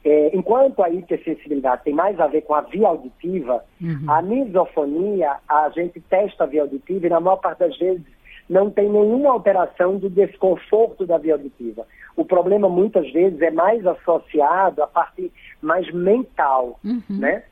é, 0.04 0.36
enquanto 0.36 0.82
a 0.82 0.90
hipersensibilidade 0.90 1.84
tem 1.84 1.94
mais 1.94 2.20
a 2.20 2.26
ver 2.26 2.42
com 2.42 2.54
a 2.54 2.60
via 2.60 2.88
auditiva, 2.88 3.64
uhum. 3.80 4.04
a 4.08 4.20
misofonia, 4.20 5.36
a 5.48 5.70
gente 5.70 6.00
testa 6.00 6.44
a 6.44 6.46
via 6.46 6.62
auditiva 6.62 7.06
e 7.06 7.10
na 7.10 7.20
maior 7.20 7.36
parte 7.36 7.60
das 7.60 7.78
vezes 7.78 8.04
não 8.48 8.70
tem 8.70 8.88
nenhuma 8.88 9.30
alteração 9.30 9.96
do 9.96 10.10
desconforto 10.10 11.06
da 11.06 11.18
via 11.18 11.34
auditiva. 11.34 11.86
O 12.16 12.24
problema 12.24 12.68
muitas 12.68 13.10
vezes 13.12 13.40
é 13.40 13.50
mais 13.50 13.86
associado 13.86 14.82
à 14.82 14.86
parte 14.86 15.32
mais 15.60 15.90
mental, 15.92 16.78
uhum. 16.84 17.02
né? 17.08 17.44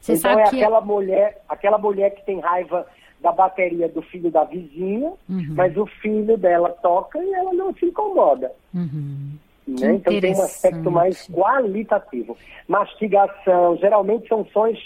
Você 0.00 0.14
então 0.14 0.38
é 0.38 0.44
aquela 0.44 0.80
que... 0.80 0.86
mulher, 0.86 1.42
aquela 1.48 1.78
mulher 1.78 2.10
que 2.14 2.24
tem 2.24 2.40
raiva 2.40 2.86
da 3.20 3.32
bateria 3.32 3.88
do 3.88 4.00
filho 4.02 4.30
da 4.30 4.44
vizinha, 4.44 5.12
uhum. 5.28 5.54
mas 5.54 5.76
o 5.76 5.86
filho 5.86 6.36
dela 6.38 6.70
toca 6.82 7.22
e 7.22 7.34
ela 7.34 7.52
não 7.52 7.74
se 7.74 7.86
incomoda. 7.86 8.50
Uhum. 8.74 9.32
Né? 9.66 9.94
Então 9.94 10.20
tem 10.20 10.34
um 10.34 10.42
aspecto 10.42 10.90
mais 10.90 11.28
qualitativo. 11.28 12.36
Mastigação, 12.66 13.76
geralmente 13.76 14.26
são 14.26 14.44
sons, 14.46 14.78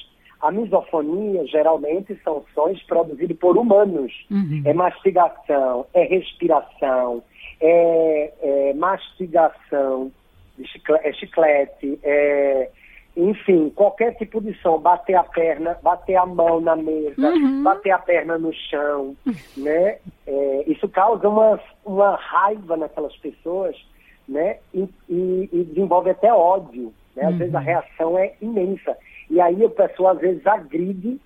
a 0.47 0.51
misofonia 0.51 1.47
geralmente 1.47 2.19
são 2.23 2.45
sons 2.55 2.83
produzidos 2.85 3.37
por 3.39 3.57
humanos. 3.57 4.13
Uhum. 4.31 4.63
É 4.65 4.73
mastigação, 4.73 5.87
é 5.95 6.05
respiração, 6.05 7.23
é, 7.61 8.33
é 8.43 8.75
mastigação, 8.75 10.13
é 11.03 11.13
chiclete, 11.13 11.99
é, 12.03 12.71
enfim, 13.17 13.71
qualquer 13.71 14.15
tipo 14.17 14.41
de 14.41 14.55
som, 14.61 14.79
bater 14.79 15.15
a 15.15 15.25
perna, 15.25 15.79
bater 15.83 16.17
a 16.17 16.27
mão 16.27 16.61
na 16.61 16.77
mesa, 16.77 17.29
uhum. 17.29 17.63
bater 17.63 17.91
a 17.91 17.99
perna 17.99 18.39
no 18.39 18.53
chão, 18.53 19.17
né? 19.57 19.99
É, 20.27 20.65
isso 20.67 20.89
causa 20.89 21.29
uma, 21.29 21.61
uma 21.85 22.17
raiva 22.17 22.77
naquelas 22.77 23.17
pessoas 23.17 23.77
né? 24.29 24.59
E, 24.73 24.89
e, 25.09 25.49
e 25.53 25.65
desenvolve 25.65 26.11
até 26.11 26.33
ódio, 26.33 26.93
né? 27.15 27.25
Às 27.25 27.33
uhum. 27.33 27.39
vezes 27.39 27.55
a 27.55 27.61
reação 27.61 28.19
é 28.19 28.35
imensa. 28.41 28.97
E 29.31 29.40
aí 29.40 29.64
a 29.64 29.71
pessoa 29.71 30.12
às 30.12 30.19
vezes 30.19 30.47
agride, 30.47 31.21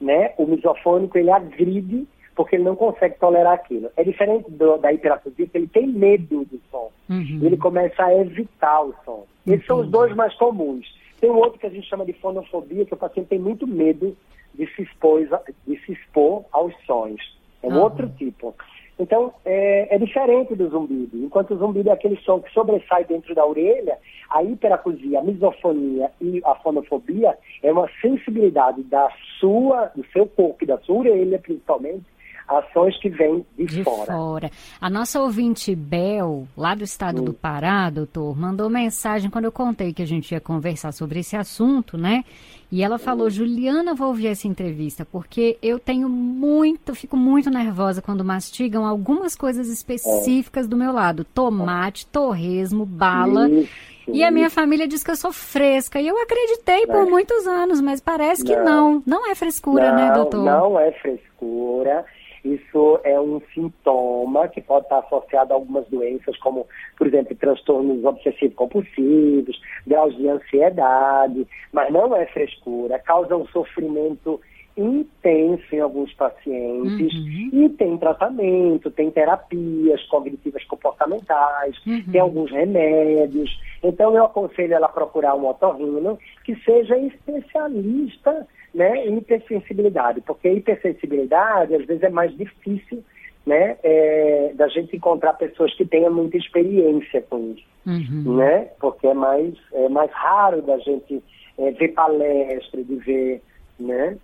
né? 0.00 0.32
O 0.38 0.46
misofônico 0.46 1.18
ele 1.18 1.30
agride 1.30 2.06
porque 2.34 2.56
ele 2.56 2.64
não 2.64 2.76
consegue 2.76 3.18
tolerar 3.18 3.54
aquilo. 3.54 3.90
É 3.96 4.02
diferente 4.02 4.50
do, 4.50 4.78
da 4.78 4.92
hiperacusia, 4.92 5.46
que 5.46 5.56
ele 5.56 5.68
tem 5.68 5.86
medo 5.86 6.44
do 6.44 6.60
som. 6.70 6.90
Uhum. 7.08 7.40
Ele 7.42 7.56
começa 7.56 8.04
a 8.04 8.14
evitar 8.14 8.82
o 8.82 8.94
som. 9.04 9.26
Esses 9.46 9.66
são 9.66 9.80
os 9.80 9.88
dois 9.88 10.14
mais 10.14 10.34
comuns. 10.36 10.86
Tem 11.20 11.30
um 11.30 11.36
outro 11.36 11.58
que 11.58 11.66
a 11.66 11.70
gente 11.70 11.86
chama 11.88 12.04
de 12.04 12.12
fonofobia, 12.14 12.84
que 12.84 12.94
o 12.94 12.96
paciente 12.96 13.28
tem 13.28 13.38
muito 13.38 13.66
medo 13.66 14.16
de 14.54 14.66
se 14.74 14.82
expor, 14.82 15.20
de 15.66 15.78
se 15.84 15.92
expor 15.92 16.44
aos 16.52 16.74
sons. 16.86 17.20
É 17.62 17.68
um 17.68 17.74
uhum. 17.74 17.82
outro 17.82 18.08
tipo. 18.16 18.54
Então, 18.98 19.32
é, 19.44 19.94
é, 19.94 19.98
diferente 19.98 20.54
do 20.54 20.68
zumbido. 20.68 21.16
Enquanto 21.16 21.54
o 21.54 21.58
zumbido 21.58 21.88
é 21.88 21.92
aquele 21.92 22.16
som 22.18 22.40
que 22.40 22.52
sobressai 22.52 23.04
dentro 23.04 23.34
da 23.34 23.44
orelha, 23.44 23.98
a 24.30 24.42
hiperacusia, 24.42 25.18
a 25.18 25.22
misofonia 25.22 26.10
e 26.20 26.40
a 26.44 26.54
fonofobia 26.56 27.36
é 27.62 27.72
uma 27.72 27.88
sensibilidade 28.00 28.82
da 28.84 29.08
sua, 29.40 29.86
do 29.96 30.04
seu 30.12 30.26
corpo 30.26 30.62
e 30.62 30.66
da 30.66 30.78
sua 30.78 30.98
orelha, 30.98 31.38
principalmente, 31.38 32.04
ações 32.48 32.98
que 32.98 33.08
vêm 33.08 33.44
de, 33.56 33.66
de 33.66 33.84
fora. 33.84 34.12
fora. 34.12 34.50
A 34.80 34.90
nossa 34.90 35.20
ouvinte 35.20 35.74
Bel, 35.74 36.46
lá 36.56 36.74
do 36.74 36.84
estado 36.84 37.22
hum. 37.22 37.24
do 37.24 37.32
Pará, 37.32 37.88
doutor, 37.90 38.36
mandou 38.38 38.68
mensagem 38.68 39.30
quando 39.30 39.46
eu 39.46 39.52
contei 39.52 39.92
que 39.92 40.02
a 40.02 40.06
gente 40.06 40.32
ia 40.32 40.40
conversar 40.40 40.92
sobre 40.92 41.20
esse 41.20 41.36
assunto, 41.36 41.96
né? 41.96 42.24
E 42.72 42.82
ela 42.82 42.98
falou. 42.98 43.28
Juliana, 43.28 43.94
vou 43.94 44.08
ouvir 44.08 44.28
essa 44.28 44.48
entrevista, 44.48 45.04
porque 45.04 45.58
eu 45.62 45.78
tenho 45.78 46.08
muito, 46.08 46.94
fico 46.94 47.18
muito 47.18 47.50
nervosa 47.50 48.00
quando 48.00 48.24
mastigam 48.24 48.86
algumas 48.86 49.36
coisas 49.36 49.68
específicas 49.68 50.66
do 50.66 50.74
meu 50.74 50.90
lado. 50.90 51.22
Tomate, 51.22 52.06
torresmo, 52.06 52.86
bala. 52.86 53.50
Isso. 53.50 53.68
E 54.08 54.24
a 54.24 54.30
minha 54.30 54.48
família 54.48 54.88
diz 54.88 55.04
que 55.04 55.10
eu 55.10 55.16
sou 55.16 55.32
fresca. 55.32 56.00
E 56.00 56.08
eu 56.08 56.20
acreditei 56.20 56.86
por 56.86 57.06
é. 57.06 57.10
muitos 57.10 57.46
anos, 57.46 57.78
mas 57.82 58.00
parece 58.00 58.42
que 58.42 58.56
não. 58.56 58.94
Não, 58.94 59.02
não 59.06 59.30
é 59.30 59.34
frescura, 59.34 59.92
né, 59.92 60.00
não, 60.00 60.08
né, 60.08 60.14
doutor? 60.14 60.44
Não 60.44 60.80
é 60.80 60.90
frescura. 60.92 62.06
Isso 62.44 63.00
é 63.04 63.20
um 63.20 63.40
sintoma 63.54 64.48
que 64.48 64.60
pode 64.60 64.86
estar 64.86 64.98
associado 64.98 65.52
a 65.52 65.56
algumas 65.56 65.86
doenças, 65.88 66.36
como, 66.38 66.66
por 66.96 67.06
exemplo, 67.06 67.36
transtornos 67.36 68.04
obsessivo-compulsivos, 68.04 69.60
graus 69.86 70.16
de 70.16 70.28
ansiedade, 70.28 71.46
mas 71.72 71.92
não 71.92 72.14
é 72.16 72.26
frescura, 72.26 72.98
causa 72.98 73.36
um 73.36 73.46
sofrimento 73.46 74.40
intenso 74.76 75.64
em 75.74 75.80
alguns 75.80 76.12
pacientes 76.14 77.14
uhum. 77.14 77.50
e 77.52 77.68
tem 77.68 77.96
tratamento, 77.98 78.90
tem 78.90 79.10
terapias 79.10 80.02
cognitivas 80.06 80.64
comportamentais, 80.64 81.76
uhum. 81.86 82.02
tem 82.10 82.20
alguns 82.20 82.50
remédios. 82.50 83.50
Então 83.82 84.16
eu 84.16 84.24
aconselho 84.24 84.74
ela 84.74 84.86
a 84.86 84.90
procurar 84.90 85.34
um 85.34 85.46
otorrino 85.46 86.18
que 86.44 86.56
seja 86.64 86.96
especialista 86.96 88.46
né, 88.74 89.06
hipersensibilidade, 89.06 90.20
porque 90.22 90.48
hipersensibilidade 90.48 91.74
às 91.74 91.84
vezes 91.84 92.02
é 92.02 92.08
mais 92.08 92.36
difícil 92.36 93.02
né, 93.44 93.76
é, 93.82 94.52
da 94.54 94.68
gente 94.68 94.96
encontrar 94.96 95.34
pessoas 95.34 95.74
que 95.74 95.84
tenham 95.84 96.12
muita 96.12 96.36
experiência 96.36 97.22
com 97.22 97.54
isso, 97.54 97.66
uhum. 97.86 98.36
né, 98.36 98.68
porque 98.80 99.06
é 99.06 99.14
mais, 99.14 99.54
é 99.72 99.88
mais 99.88 100.10
raro 100.12 100.62
da 100.62 100.78
gente 100.78 101.22
é, 101.58 101.70
ver 101.72 101.88
palestra, 101.88 102.82
de 102.82 102.94
ver, 102.96 103.42
né, 103.78 104.16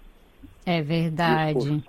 é 0.69 0.83
verdade. 0.83 1.83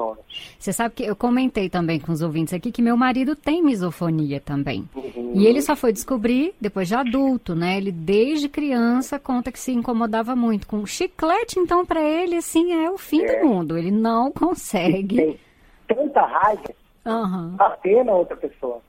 Você 0.57 0.71
sabe 0.71 0.95
que 0.95 1.03
eu 1.03 1.13
comentei 1.13 1.69
também 1.69 1.99
com 1.99 2.13
os 2.13 2.21
ouvintes 2.21 2.53
aqui 2.53 2.71
que 2.71 2.81
meu 2.81 2.95
marido 2.95 3.35
tem 3.35 3.61
misofonia 3.61 4.39
também. 4.39 4.87
Uhum. 4.95 5.33
E 5.35 5.45
ele 5.45 5.61
só 5.61 5.75
foi 5.75 5.91
descobrir 5.91 6.53
depois 6.61 6.87
de 6.87 6.95
adulto, 6.95 7.53
né? 7.53 7.75
Ele 7.75 7.91
desde 7.91 8.47
criança 8.47 9.19
conta 9.19 9.51
que 9.51 9.59
se 9.59 9.73
incomodava 9.73 10.33
muito 10.33 10.65
com 10.65 10.85
chiclete, 10.85 11.59
então 11.59 11.85
para 11.85 12.01
ele 12.01 12.37
assim 12.37 12.71
é 12.71 12.89
o 12.89 12.97
fim 12.97 13.21
é. 13.23 13.41
do 13.41 13.47
mundo. 13.47 13.77
Ele 13.77 13.91
não 13.91 14.31
consegue. 14.31 15.17
Tem 15.17 15.39
tanta 15.85 16.21
raiva 16.21 16.73
uhum. 17.05 17.49
bater 17.57 18.05
na 18.05 18.13
outra 18.13 18.37
pessoa. 18.37 18.79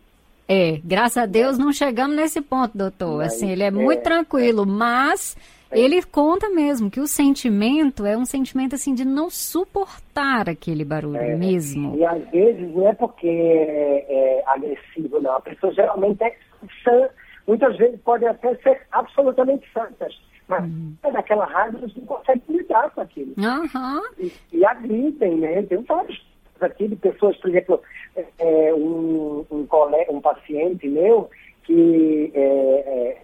É, 0.47 0.80
graças 0.85 1.16
a 1.16 1.26
Deus 1.26 1.59
não 1.59 1.73
chegamos 1.73 2.14
nesse 2.14 2.40
ponto, 2.40 2.78
doutor. 2.78 3.18
Mas, 3.18 3.35
assim, 3.35 3.50
ele 3.50 3.64
é, 3.64 3.66
é 3.66 3.70
muito 3.73 4.04
tranquilo, 4.04 4.64
mas 4.64 5.37
ele 5.73 6.03
conta 6.03 6.49
mesmo 6.50 6.91
que 6.91 7.00
o 7.00 7.07
sentimento 7.07 8.05
é 8.05 8.17
um 8.17 8.25
sentimento 8.25 8.75
assim 8.75 8.95
de 8.95 9.05
não 9.05 9.31
suportar 9.31 10.49
aquele 10.49 10.85
barulho 10.85 11.17
é, 11.17 11.37
mesmo. 11.37 11.97
E 11.97 12.05
às 12.05 12.29
vezes 12.31 12.75
não 12.75 12.89
é 12.89 12.95
porque 12.95 13.29
é, 13.29 14.07
é 14.09 14.43
agressivo, 14.47 15.21
não. 15.21 15.37
A 15.37 15.41
pessoa 15.41 15.73
geralmente 15.73 16.23
é 16.23 16.37
sã, 16.83 17.09
muitas 17.47 17.77
vezes 17.77 18.00
podem 18.00 18.29
até 18.29 18.55
ser 18.57 18.81
absolutamente 18.91 19.67
santas. 19.73 20.15
Mas 20.49 20.65
uhum. 20.65 20.95
é 21.05 21.11
daquela 21.12 21.45
raiva 21.45 21.79
eles 21.79 21.95
não 21.95 22.07
conseguem 22.07 22.43
lidar 22.49 22.91
com 22.91 23.00
aquilo. 23.03 23.35
Uhum. 23.39 24.03
E, 24.19 24.33
e 24.53 24.65
agridem, 24.65 25.37
né? 25.37 25.62
Tem 25.62 25.81
vários 25.83 26.21
aqui 26.61 26.89
de 26.89 26.97
pessoas, 26.97 27.37
por 27.39 27.50
exemplo, 27.50 27.81
é, 28.17 28.27
é 28.39 28.75
um, 28.75 29.47
um, 29.50 29.67
colega, 29.67 30.12
um 30.12 30.21
paciente 30.21 30.89
meu 30.89 31.31
que 31.65 32.33
é, 32.35 33.23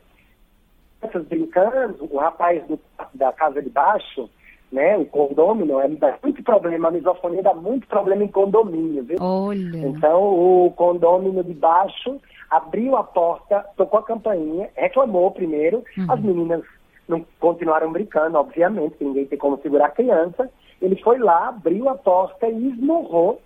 é 1.15 1.19
brincando, 1.21 2.09
o 2.11 2.17
rapaz 2.19 2.65
do, 2.67 2.79
da 3.15 3.33
casa 3.33 3.63
de 3.63 3.71
baixo, 3.71 4.29
né, 4.71 4.97
o 4.97 5.05
condômino, 5.07 5.81
é, 5.81 5.89
dá 5.89 6.19
muito 6.23 6.43
problema, 6.43 6.89
a 6.89 6.91
misofonia 6.91 7.43
dá 7.43 7.55
muito 7.55 7.87
problema 7.87 8.25
em 8.25 8.29
condomínio, 8.29 9.05
viu? 9.05 9.19
Olha. 9.21 9.79
Então, 9.79 10.23
o 10.23 10.73
condômino 10.73 11.43
de 11.45 11.55
baixo 11.55 12.21
abriu 12.51 12.97
a 12.97 13.05
porta, 13.05 13.65
tocou 13.77 14.01
a 14.01 14.03
campainha, 14.03 14.69
reclamou 14.77 15.31
primeiro, 15.31 15.85
uhum. 15.97 16.07
as 16.13 16.21
meninas 16.21 16.63
não 17.09 17.25
continuaram 17.39 17.93
brincando, 17.93 18.37
obviamente, 18.37 18.97
ninguém 19.01 19.27
tem 19.27 19.39
como 19.39 19.61
segurar 19.63 19.87
a 19.87 19.91
criança. 19.91 20.51
Ele 20.83 20.97
foi 20.97 21.19
lá, 21.19 21.49
abriu 21.49 21.89
a 21.89 21.95
porta 21.95 22.49
e 22.49 22.69
esmurrou 22.69 23.41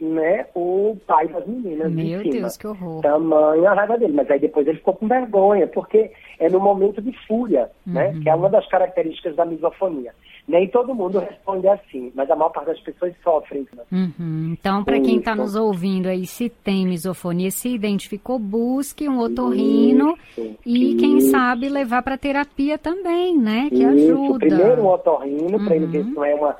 né, 0.00 0.46
o 0.54 0.96
pai 1.06 1.26
das 1.28 1.46
meninas 1.46 1.90
Meu 1.90 2.20
em 2.20 2.24
cima. 2.24 2.32
Deus, 2.42 2.56
que 2.56 2.66
horror. 2.66 3.00
Tamanha 3.02 3.70
a 3.70 3.74
raiva 3.74 3.96
dele. 3.98 4.12
Mas 4.12 4.30
aí 4.30 4.38
depois 4.38 4.66
ele 4.66 4.78
ficou 4.78 4.94
com 4.94 5.08
vergonha, 5.08 5.66
porque 5.66 6.10
é 6.38 6.48
no 6.50 6.60
momento 6.60 7.00
de 7.00 7.12
fúria, 7.26 7.70
né, 7.86 8.08
Uhum. 8.14 8.20
que 8.20 8.28
é 8.28 8.34
uma 8.34 8.48
das 8.50 8.66
características 8.68 9.34
da 9.36 9.44
misofonia. 9.44 10.12
Nem 10.48 10.68
todo 10.68 10.94
mundo 10.94 11.18
responde 11.18 11.66
assim, 11.66 12.12
mas 12.14 12.30
a 12.30 12.36
maior 12.36 12.50
parte 12.50 12.66
das 12.68 12.78
pessoas 12.80 13.12
sofrem. 13.24 13.66
né? 13.74 13.82
Uhum. 13.90 14.54
Então, 14.56 14.84
para 14.84 15.00
quem 15.00 15.16
está 15.18 15.34
nos 15.34 15.56
ouvindo 15.56 16.06
aí, 16.06 16.24
se 16.24 16.48
tem 16.48 16.86
misofonia, 16.86 17.50
se 17.50 17.68
identificou, 17.74 18.38
busque 18.38 19.08
um 19.08 19.18
otorrino 19.18 20.16
Isso, 20.38 20.56
e, 20.64 20.94
quem 20.96 21.16
isso. 21.18 21.30
sabe, 21.32 21.68
levar 21.68 22.00
para 22.02 22.16
terapia 22.16 22.78
também, 22.78 23.36
né? 23.36 23.68
Que 23.70 23.82
Isso, 23.82 24.12
ajuda. 24.12 24.38
primeiro 24.38 24.82
um 24.82 24.86
otorrino, 24.86 25.64
para 25.64 25.74
ele 25.74 25.86
ver 25.86 25.98
Uhum. 26.02 26.04
se 26.10 26.14
não 26.14 26.24
é 26.24 26.34
uma. 26.36 26.56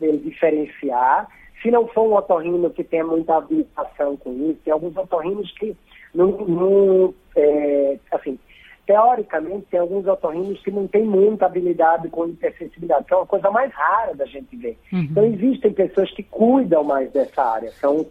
ele 0.00 0.18
diferenciar. 0.18 1.28
Se 1.62 1.70
não 1.70 1.86
for 1.88 2.02
um 2.02 2.14
otorrino 2.14 2.70
que 2.70 2.84
tenha 2.84 3.04
muita 3.04 3.36
habilitação 3.36 4.16
com 4.16 4.32
isso, 4.50 4.60
tem 4.64 4.72
alguns 4.72 4.96
otorrinos 4.96 5.50
que 5.52 5.76
não. 6.14 6.30
não, 6.46 7.14
é, 7.36 7.98
assim, 8.12 8.38
teoricamente, 8.88 9.66
tem 9.70 9.80
alguns 9.80 10.06
otorrinos 10.06 10.60
que 10.62 10.70
não 10.70 10.88
têm 10.88 11.04
muita 11.04 11.44
habilidade 11.44 12.08
com 12.08 12.26
hipersensibilidade, 12.26 13.04
que 13.04 13.12
é 13.12 13.16
uma 13.18 13.26
coisa 13.26 13.50
mais 13.50 13.70
rara 13.72 14.14
da 14.14 14.24
gente 14.24 14.56
ver. 14.56 14.78
Uhum. 14.90 15.00
Então, 15.00 15.24
existem 15.26 15.72
pessoas 15.74 16.10
que 16.12 16.22
cuidam 16.22 16.82
mais 16.82 17.12
dessa 17.12 17.42
área, 17.42 17.70
são, 17.72 18.06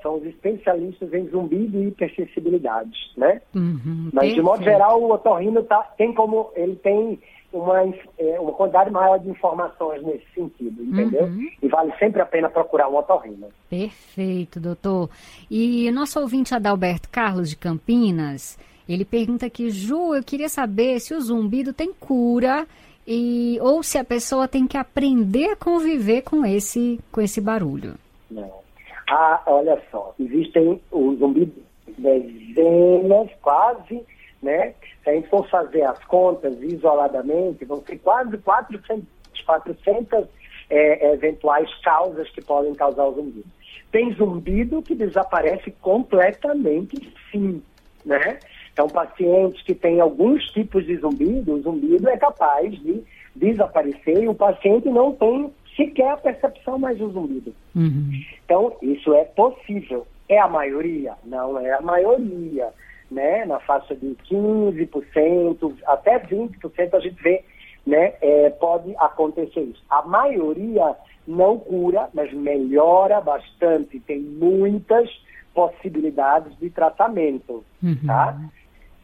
são 0.00 0.14
os 0.14 0.24
especialistas 0.26 1.12
em 1.12 1.26
zumbido 1.28 1.76
e 1.82 1.88
hipersensibilidades, 1.88 3.12
né? 3.16 3.42
Uhum, 3.52 4.10
Mas, 4.12 4.32
de 4.32 4.40
modo 4.40 4.62
geral, 4.62 5.02
o 5.02 5.12
otorrino 5.12 5.64
tá, 5.64 5.82
tem 5.98 6.14
como. 6.14 6.52
Ele 6.54 6.76
tem 6.76 7.18
uma, 7.52 7.82
é, 8.18 8.40
uma 8.40 8.52
quantidade 8.52 8.90
maior 8.90 9.18
de 9.18 9.28
informações 9.28 10.02
nesse 10.02 10.26
sentido, 10.34 10.82
entendeu? 10.82 11.24
Uhum. 11.24 11.50
E 11.62 11.68
vale 11.68 11.92
sempre 11.98 12.22
a 12.22 12.26
pena 12.26 12.48
procurar 12.48 12.88
um 12.88 12.96
otorrino. 12.96 13.48
Perfeito, 13.68 14.60
doutor. 14.60 15.10
E 15.50 15.88
o 15.88 15.92
nosso 15.92 16.20
ouvinte 16.20 16.54
Adalberto 16.54 17.08
Carlos 17.08 17.50
de 17.50 17.56
Campinas, 17.56 18.58
ele 18.88 19.04
pergunta 19.04 19.46
aqui, 19.46 19.70
Ju, 19.70 20.14
eu 20.14 20.22
queria 20.22 20.48
saber 20.48 21.00
se 21.00 21.14
o 21.14 21.20
zumbido 21.20 21.72
tem 21.72 21.92
cura 21.92 22.66
e 23.06 23.58
ou 23.60 23.82
se 23.82 23.98
a 23.98 24.04
pessoa 24.04 24.46
tem 24.46 24.66
que 24.66 24.76
aprender 24.76 25.50
a 25.50 25.56
conviver 25.56 26.22
com 26.22 26.44
esse 26.44 27.00
com 27.10 27.20
esse 27.20 27.40
barulho. 27.40 27.94
Não. 28.30 28.60
Ah, 29.08 29.42
olha 29.46 29.80
só, 29.90 30.14
existem 30.20 30.80
os 30.92 31.18
zumbidos 31.18 31.54
dezenas, 31.98 33.28
quase, 33.42 34.00
né? 34.40 34.74
Gente 35.20 35.28
for 35.28 35.46
fazer 35.48 35.82
as 35.82 36.02
contas 36.04 36.60
isoladamente, 36.62 37.64
vão 37.66 37.82
ser 37.82 37.98
quase 37.98 38.38
400, 38.38 39.04
400 39.44 40.24
é, 40.70 41.12
eventuais 41.12 41.68
causas 41.82 42.28
que 42.30 42.40
podem 42.40 42.74
causar 42.74 43.04
o 43.04 43.14
zumbido. 43.14 43.44
Tem 43.92 44.14
zumbido 44.14 44.82
que 44.82 44.94
desaparece 44.94 45.72
completamente, 45.82 47.12
sim, 47.30 47.62
né? 48.04 48.38
Então, 48.72 48.88
pacientes 48.88 49.62
que 49.62 49.74
têm 49.74 50.00
alguns 50.00 50.42
tipos 50.52 50.86
de 50.86 50.96
zumbido, 50.96 51.54
o 51.54 51.60
zumbido 51.60 52.08
é 52.08 52.16
capaz 52.16 52.72
de 52.80 53.02
desaparecer 53.36 54.22
e 54.22 54.28
o 54.28 54.34
paciente 54.34 54.88
não 54.88 55.12
tem 55.12 55.52
sequer 55.76 56.12
a 56.12 56.16
percepção 56.16 56.78
mais 56.78 56.96
do 56.96 57.10
zumbido. 57.10 57.54
Uhum. 57.74 58.10
Então, 58.44 58.74
isso 58.80 59.12
é 59.12 59.24
possível. 59.24 60.06
É 60.28 60.38
a 60.38 60.48
maioria? 60.48 61.14
Não 61.24 61.58
é 61.58 61.72
a 61.72 61.80
maioria. 61.80 62.68
Né? 63.10 63.44
Na 63.44 63.58
faixa 63.60 63.94
de 63.94 64.16
15%, 64.30 65.74
até 65.86 66.18
20% 66.18 66.94
a 66.94 67.00
gente 67.00 67.20
vê, 67.22 67.44
né? 67.84 68.14
É, 68.20 68.50
pode 68.50 68.94
acontecer 68.96 69.60
isso. 69.60 69.82
A 69.90 70.02
maioria 70.02 70.94
não 71.26 71.58
cura, 71.58 72.08
mas 72.14 72.32
melhora 72.32 73.20
bastante. 73.20 73.98
Tem 74.00 74.20
muitas 74.20 75.10
possibilidades 75.54 76.56
de 76.58 76.70
tratamento. 76.70 77.64
Uhum. 77.82 77.96
Tá? 78.06 78.38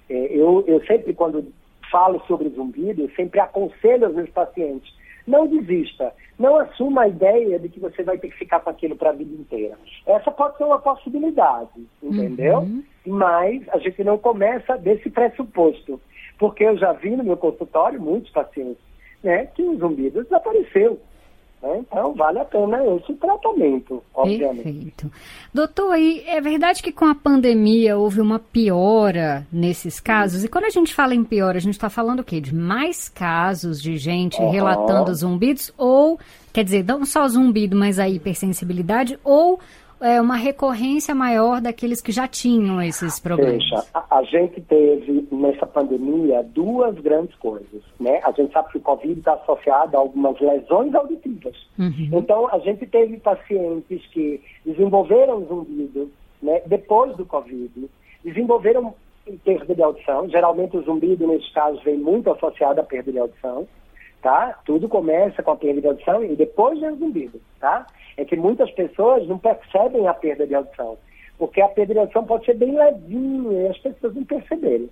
É, 0.08 0.14
eu, 0.14 0.64
eu 0.66 0.84
sempre, 0.86 1.12
quando 1.14 1.52
falo 1.90 2.20
sobre 2.26 2.48
zumbido, 2.50 3.02
eu 3.02 3.10
sempre 3.10 3.40
aconselho 3.40 4.06
aos 4.06 4.14
meus 4.14 4.30
pacientes, 4.30 4.92
não 5.26 5.46
desista, 5.46 6.12
não 6.38 6.56
assuma 6.56 7.02
a 7.02 7.08
ideia 7.08 7.58
de 7.58 7.68
que 7.68 7.80
você 7.80 8.02
vai 8.02 8.18
ter 8.18 8.28
que 8.28 8.38
ficar 8.38 8.60
com 8.60 8.70
aquilo 8.70 8.96
para 8.96 9.10
a 9.10 9.14
vida 9.14 9.34
inteira. 9.34 9.76
Essa 10.06 10.30
pode 10.30 10.56
ser 10.56 10.64
uma 10.64 10.78
possibilidade, 10.78 11.86
entendeu? 12.02 12.58
Uhum. 12.58 12.84
Mas 13.06 13.68
a 13.70 13.78
gente 13.78 14.02
não 14.04 14.18
começa 14.18 14.76
desse 14.76 15.10
pressuposto, 15.10 16.00
porque 16.38 16.64
eu 16.64 16.76
já 16.76 16.92
vi 16.92 17.16
no 17.16 17.24
meu 17.24 17.36
consultório 17.36 18.00
muitos 18.00 18.30
pacientes 18.30 18.82
né, 19.22 19.46
que 19.46 19.62
o 19.62 19.76
zumbido 19.78 20.22
desapareceu. 20.22 21.00
Né? 21.66 21.78
Então, 21.80 22.14
vale 22.14 22.38
a 22.38 22.44
pena 22.44 22.78
esse 22.96 23.12
tratamento, 23.14 24.02
obviamente. 24.14 24.62
Perfeito. 24.62 25.12
Doutor, 25.52 25.92
aí 25.92 26.22
é 26.26 26.40
verdade 26.40 26.82
que 26.82 26.92
com 26.92 27.06
a 27.06 27.14
pandemia 27.14 27.96
houve 27.96 28.20
uma 28.20 28.38
piora 28.38 29.46
nesses 29.52 29.98
casos? 29.98 30.44
E 30.44 30.48
quando 30.48 30.64
a 30.64 30.70
gente 30.70 30.94
fala 30.94 31.14
em 31.14 31.24
piora, 31.24 31.58
a 31.58 31.60
gente 31.60 31.74
está 31.74 31.90
falando 31.90 32.20
o 32.20 32.24
quê? 32.24 32.40
De 32.40 32.54
mais 32.54 33.08
casos 33.08 33.82
de 33.82 33.96
gente 33.96 34.40
Aham. 34.40 34.50
relatando 34.50 35.14
zumbidos? 35.14 35.72
Ou, 35.76 36.18
quer 36.52 36.64
dizer, 36.64 36.84
não 36.84 37.04
só 37.04 37.26
zumbido, 37.26 37.76
mas 37.76 37.98
a 37.98 38.08
hipersensibilidade? 38.08 39.18
Ou 39.24 39.58
é, 40.00 40.20
uma 40.20 40.36
recorrência 40.36 41.14
maior 41.14 41.60
daqueles 41.60 42.00
que 42.00 42.12
já 42.12 42.28
tinham 42.28 42.80
esses 42.82 43.18
problemas? 43.18 43.64
Veja, 43.64 43.84
a, 43.94 44.18
a 44.18 44.22
gente 44.22 44.60
teve 44.62 45.26
nessa 45.32 45.66
pandemia 45.66 46.42
duas 46.42 46.94
grandes 47.00 47.34
coisas, 47.36 47.82
né? 47.98 48.20
A 48.24 48.32
gente 48.32 48.52
sabe 48.52 48.70
que 48.70 48.78
o 48.78 48.82
Covid 48.82 49.18
está 49.18 49.34
associado 49.34 49.96
a 49.96 50.00
algumas 50.00 50.38
lesões 50.40 50.94
auditivas. 50.94 51.56
Uhum. 51.78 52.10
Então, 52.12 52.48
a 52.52 52.58
gente 52.58 52.86
teve 52.86 53.18
pacientes 53.18 54.04
que 54.08 54.40
desenvolveram 54.64 55.44
zumbido, 55.46 56.10
né? 56.42 56.60
Depois 56.66 57.16
do 57.16 57.24
Covid, 57.24 57.88
desenvolveram 58.24 58.94
perda 59.44 59.74
de 59.74 59.82
audição. 59.82 60.28
Geralmente 60.28 60.76
o 60.76 60.82
zumbido, 60.82 61.26
nesses 61.26 61.50
casos, 61.52 61.82
vem 61.82 61.98
muito 61.98 62.30
associado 62.30 62.80
à 62.80 62.84
perda 62.84 63.10
de 63.10 63.18
audição, 63.18 63.66
tá? 64.22 64.58
Tudo 64.64 64.88
começa 64.88 65.42
com 65.42 65.52
a 65.52 65.56
perda 65.56 65.80
de 65.80 65.86
audição 65.86 66.24
e 66.24 66.34
depois 66.36 66.80
vem 66.80 66.90
o 66.90 66.96
zumbido, 66.96 67.40
tá? 67.60 67.86
É 68.16 68.24
que 68.24 68.36
muitas 68.36 68.70
pessoas 68.72 69.26
não 69.28 69.38
percebem 69.38 70.06
a 70.08 70.14
perda 70.14 70.46
de 70.46 70.54
audição, 70.54 70.96
porque 71.38 71.60
a 71.60 71.68
perda 71.68 71.94
de 71.94 72.00
audição 72.00 72.24
pode 72.24 72.44
ser 72.46 72.54
bem 72.54 72.74
levinha 72.74 73.62
e 73.62 73.68
as 73.68 73.78
pessoas 73.78 74.14
não 74.14 74.24
perceberem, 74.24 74.90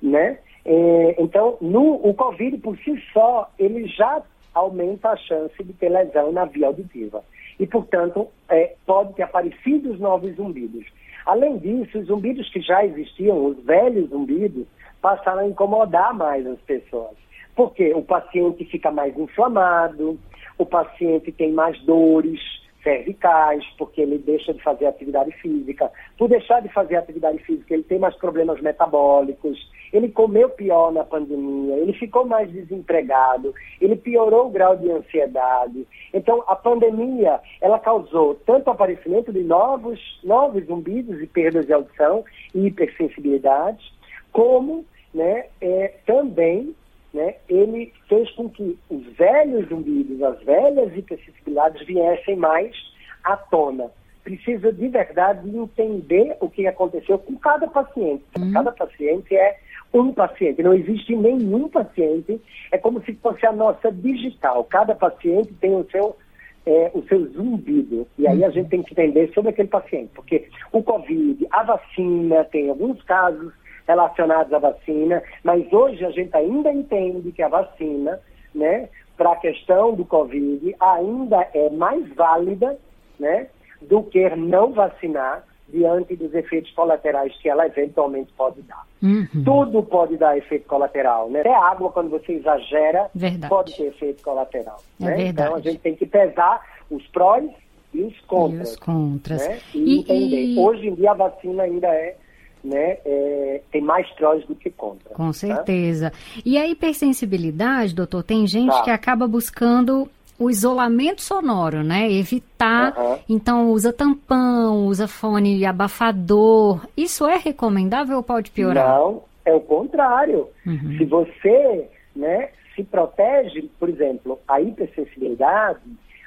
né? 0.00 0.38
É, 0.64 1.16
então, 1.18 1.56
no, 1.60 1.94
o 1.94 2.14
Covid 2.14 2.56
por 2.58 2.76
si 2.78 2.96
só, 3.12 3.50
ele 3.58 3.86
já 3.86 4.22
aumenta 4.54 5.10
a 5.10 5.16
chance 5.16 5.62
de 5.62 5.72
ter 5.72 5.88
lesão 5.88 6.32
na 6.32 6.44
via 6.44 6.66
auditiva. 6.68 7.24
E, 7.58 7.66
portanto, 7.66 8.28
é, 8.48 8.74
pode 8.86 9.14
ter 9.14 9.22
aparecido 9.22 9.92
os 9.92 10.00
novos 10.00 10.34
zumbidos. 10.36 10.84
Além 11.26 11.58
disso, 11.58 11.98
os 11.98 12.06
zumbidos 12.06 12.48
que 12.50 12.60
já 12.60 12.84
existiam, 12.84 13.44
os 13.44 13.58
velhos 13.64 14.10
zumbidos, 14.10 14.66
passaram 15.00 15.40
a 15.40 15.46
incomodar 15.46 16.14
mais 16.14 16.46
as 16.46 16.60
pessoas. 16.60 17.16
Porque 17.54 17.92
o 17.94 18.02
paciente 18.02 18.64
fica 18.64 18.90
mais 18.90 19.16
inflamado, 19.16 20.18
o 20.58 20.66
paciente 20.66 21.32
tem 21.32 21.52
mais 21.52 21.80
dores 21.82 22.40
cervicais, 22.82 23.64
porque 23.78 24.00
ele 24.00 24.18
deixa 24.18 24.52
de 24.52 24.62
fazer 24.62 24.86
atividade 24.86 25.30
física. 25.32 25.90
Por 26.18 26.28
deixar 26.28 26.60
de 26.60 26.68
fazer 26.68 26.96
atividade 26.96 27.38
física, 27.38 27.74
ele 27.74 27.84
tem 27.84 27.98
mais 27.98 28.14
problemas 28.16 28.60
metabólicos, 28.60 29.58
ele 29.92 30.08
comeu 30.08 30.48
pior 30.48 30.92
na 30.92 31.04
pandemia, 31.04 31.76
ele 31.76 31.92
ficou 31.92 32.26
mais 32.26 32.50
desempregado, 32.50 33.54
ele 33.80 33.96
piorou 33.96 34.46
o 34.46 34.50
grau 34.50 34.76
de 34.76 34.90
ansiedade. 34.90 35.86
Então, 36.12 36.42
a 36.48 36.56
pandemia, 36.56 37.40
ela 37.60 37.78
causou 37.78 38.34
tanto 38.46 38.68
o 38.68 38.70
aparecimento 38.70 39.32
de 39.32 39.42
novos, 39.42 40.20
novos 40.24 40.64
zumbidos 40.66 41.20
e 41.20 41.26
perdas 41.26 41.66
de 41.66 41.72
audição 41.72 42.24
e 42.54 42.66
hipersensibilidade, 42.66 43.92
como 44.32 44.84
né, 45.14 45.46
é, 45.60 45.94
também 46.06 46.74
né, 47.12 47.36
ele 47.48 47.92
fez 48.08 48.30
com 48.32 48.48
que 48.48 48.78
os 48.88 49.04
velhos 49.16 49.68
zumbidos, 49.68 50.22
as 50.22 50.42
velhas 50.42 50.96
hipersensibilidades 50.96 51.86
viessem 51.86 52.36
mais 52.36 52.74
à 53.22 53.36
tona. 53.36 53.90
Precisa 54.24 54.72
de 54.72 54.88
verdade 54.88 55.48
entender 55.56 56.36
o 56.40 56.48
que 56.48 56.66
aconteceu 56.66 57.18
com 57.18 57.36
cada 57.36 57.66
paciente. 57.66 58.24
Uhum. 58.38 58.52
Cada 58.52 58.72
paciente 58.72 59.36
é 59.36 59.58
um 59.92 60.12
paciente, 60.12 60.62
não 60.62 60.72
existe 60.72 61.14
nenhum 61.14 61.68
paciente, 61.68 62.40
é 62.70 62.78
como 62.78 63.02
se 63.02 63.12
fosse 63.14 63.44
a 63.44 63.52
nossa 63.52 63.92
digital. 63.92 64.64
Cada 64.64 64.94
paciente 64.94 65.52
tem 65.60 65.74
o 65.74 65.86
seu, 65.90 66.16
é, 66.64 66.90
o 66.94 67.02
seu 67.02 67.26
zumbido. 67.32 68.06
E 68.16 68.26
aí 68.26 68.42
a 68.42 68.50
gente 68.50 68.70
tem 68.70 68.82
que 68.82 68.92
entender 68.92 69.30
sobre 69.34 69.50
aquele 69.50 69.68
paciente, 69.68 70.10
porque 70.14 70.48
o 70.72 70.82
Covid, 70.82 71.46
a 71.50 71.62
vacina, 71.64 72.44
tem 72.44 72.70
alguns 72.70 73.02
casos 73.02 73.52
relacionados 73.86 74.52
à 74.52 74.58
vacina, 74.58 75.22
mas 75.42 75.70
hoje 75.72 76.04
a 76.04 76.10
gente 76.10 76.34
ainda 76.36 76.72
entende 76.72 77.32
que 77.32 77.42
a 77.42 77.48
vacina, 77.48 78.20
né, 78.54 78.88
para 79.16 79.32
a 79.32 79.36
questão 79.36 79.94
do 79.94 80.04
Covid, 80.04 80.74
ainda 80.80 81.48
é 81.54 81.70
mais 81.70 82.08
válida, 82.14 82.78
né, 83.18 83.48
do 83.80 84.02
que 84.02 84.28
não 84.36 84.72
vacinar 84.72 85.44
diante 85.68 86.14
dos 86.16 86.34
efeitos 86.34 86.70
colaterais 86.72 87.34
que 87.38 87.48
ela 87.48 87.66
eventualmente 87.66 88.32
pode 88.36 88.60
dar. 88.62 88.86
Uhum. 89.02 89.42
Tudo 89.44 89.82
pode 89.82 90.16
dar 90.16 90.36
efeito 90.36 90.68
colateral, 90.68 91.30
né? 91.30 91.40
Até 91.40 91.54
água, 91.54 91.90
quando 91.90 92.10
você 92.10 92.32
exagera, 92.32 93.10
Verdade. 93.14 93.48
pode 93.48 93.74
ter 93.74 93.84
efeito 93.84 94.22
colateral. 94.22 94.80
É 95.00 95.04
né? 95.04 95.16
verdade. 95.16 95.48
Então 95.48 95.54
a 95.56 95.60
gente 95.60 95.78
tem 95.78 95.96
que 95.96 96.06
pesar 96.06 96.60
os 96.90 97.04
prós 97.08 97.50
e 97.94 98.02
os 98.02 98.20
contras. 98.20 98.68
E 98.68 98.72
os 98.72 98.76
contras. 98.76 99.48
Né? 99.48 99.58
E, 99.74 99.78
e 99.78 99.98
entender. 100.00 100.44
E... 100.44 100.58
Hoje 100.58 100.88
em 100.88 100.94
dia 100.94 101.10
a 101.12 101.14
vacina 101.14 101.62
ainda 101.62 101.88
é 101.88 102.16
né, 102.62 102.98
é, 103.04 103.60
tem 103.70 103.80
mais 103.82 104.08
prós 104.12 104.44
do 104.46 104.54
que 104.54 104.70
contra. 104.70 105.10
Com 105.14 105.28
tá? 105.28 105.32
certeza. 105.32 106.10
Tá? 106.10 106.16
E 106.44 106.56
a 106.56 106.66
hipersensibilidade, 106.66 107.94
doutor, 107.94 108.22
tem 108.22 108.46
gente 108.46 108.70
tá. 108.70 108.82
que 108.82 108.90
acaba 108.90 109.26
buscando 109.26 110.08
o 110.38 110.50
isolamento 110.50 111.22
sonoro, 111.22 111.82
né? 111.82 112.10
Evitar. 112.10 112.96
Uhum. 112.98 113.18
Então, 113.28 113.70
usa 113.70 113.92
tampão, 113.92 114.86
usa 114.86 115.06
fone 115.06 115.64
abafador. 115.64 116.86
Isso 116.96 117.26
é 117.26 117.36
recomendável 117.36 118.16
ou 118.16 118.22
pode 118.22 118.50
piorar? 118.50 118.98
Não, 118.98 119.22
é 119.44 119.52
o 119.52 119.60
contrário. 119.60 120.48
Uhum. 120.66 120.96
Se 120.98 121.04
você 121.04 121.88
né, 122.14 122.48
se 122.74 122.82
protege, 122.82 123.70
por 123.78 123.88
exemplo, 123.88 124.40
a 124.48 124.60
hipersensibilidade, 124.60 125.80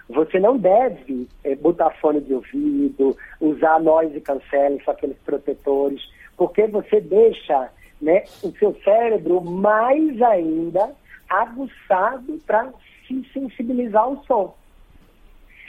você 0.08 0.40
não 0.40 0.58
deve 0.58 1.28
é, 1.44 1.56
botar 1.56 1.90
fone 2.02 2.22
de 2.22 2.34
ouvido, 2.34 3.18
usar 3.42 3.80
noise 3.80 4.20
canceling, 4.22 4.80
são 4.84 4.94
aqueles 4.94 5.18
protetores, 5.26 6.02
porque 6.38 6.68
você 6.68 7.00
deixa 7.02 7.70
né, 8.02 8.24
o 8.44 8.52
seu 8.52 8.76
cérebro 8.84 9.42
mais 9.42 10.22
ainda 10.22 10.92
aguçado 11.30 12.40
para 12.46 12.72
se 13.08 13.24
sensibilizar 13.34 14.04
ao 14.04 14.24
som. 14.26 14.56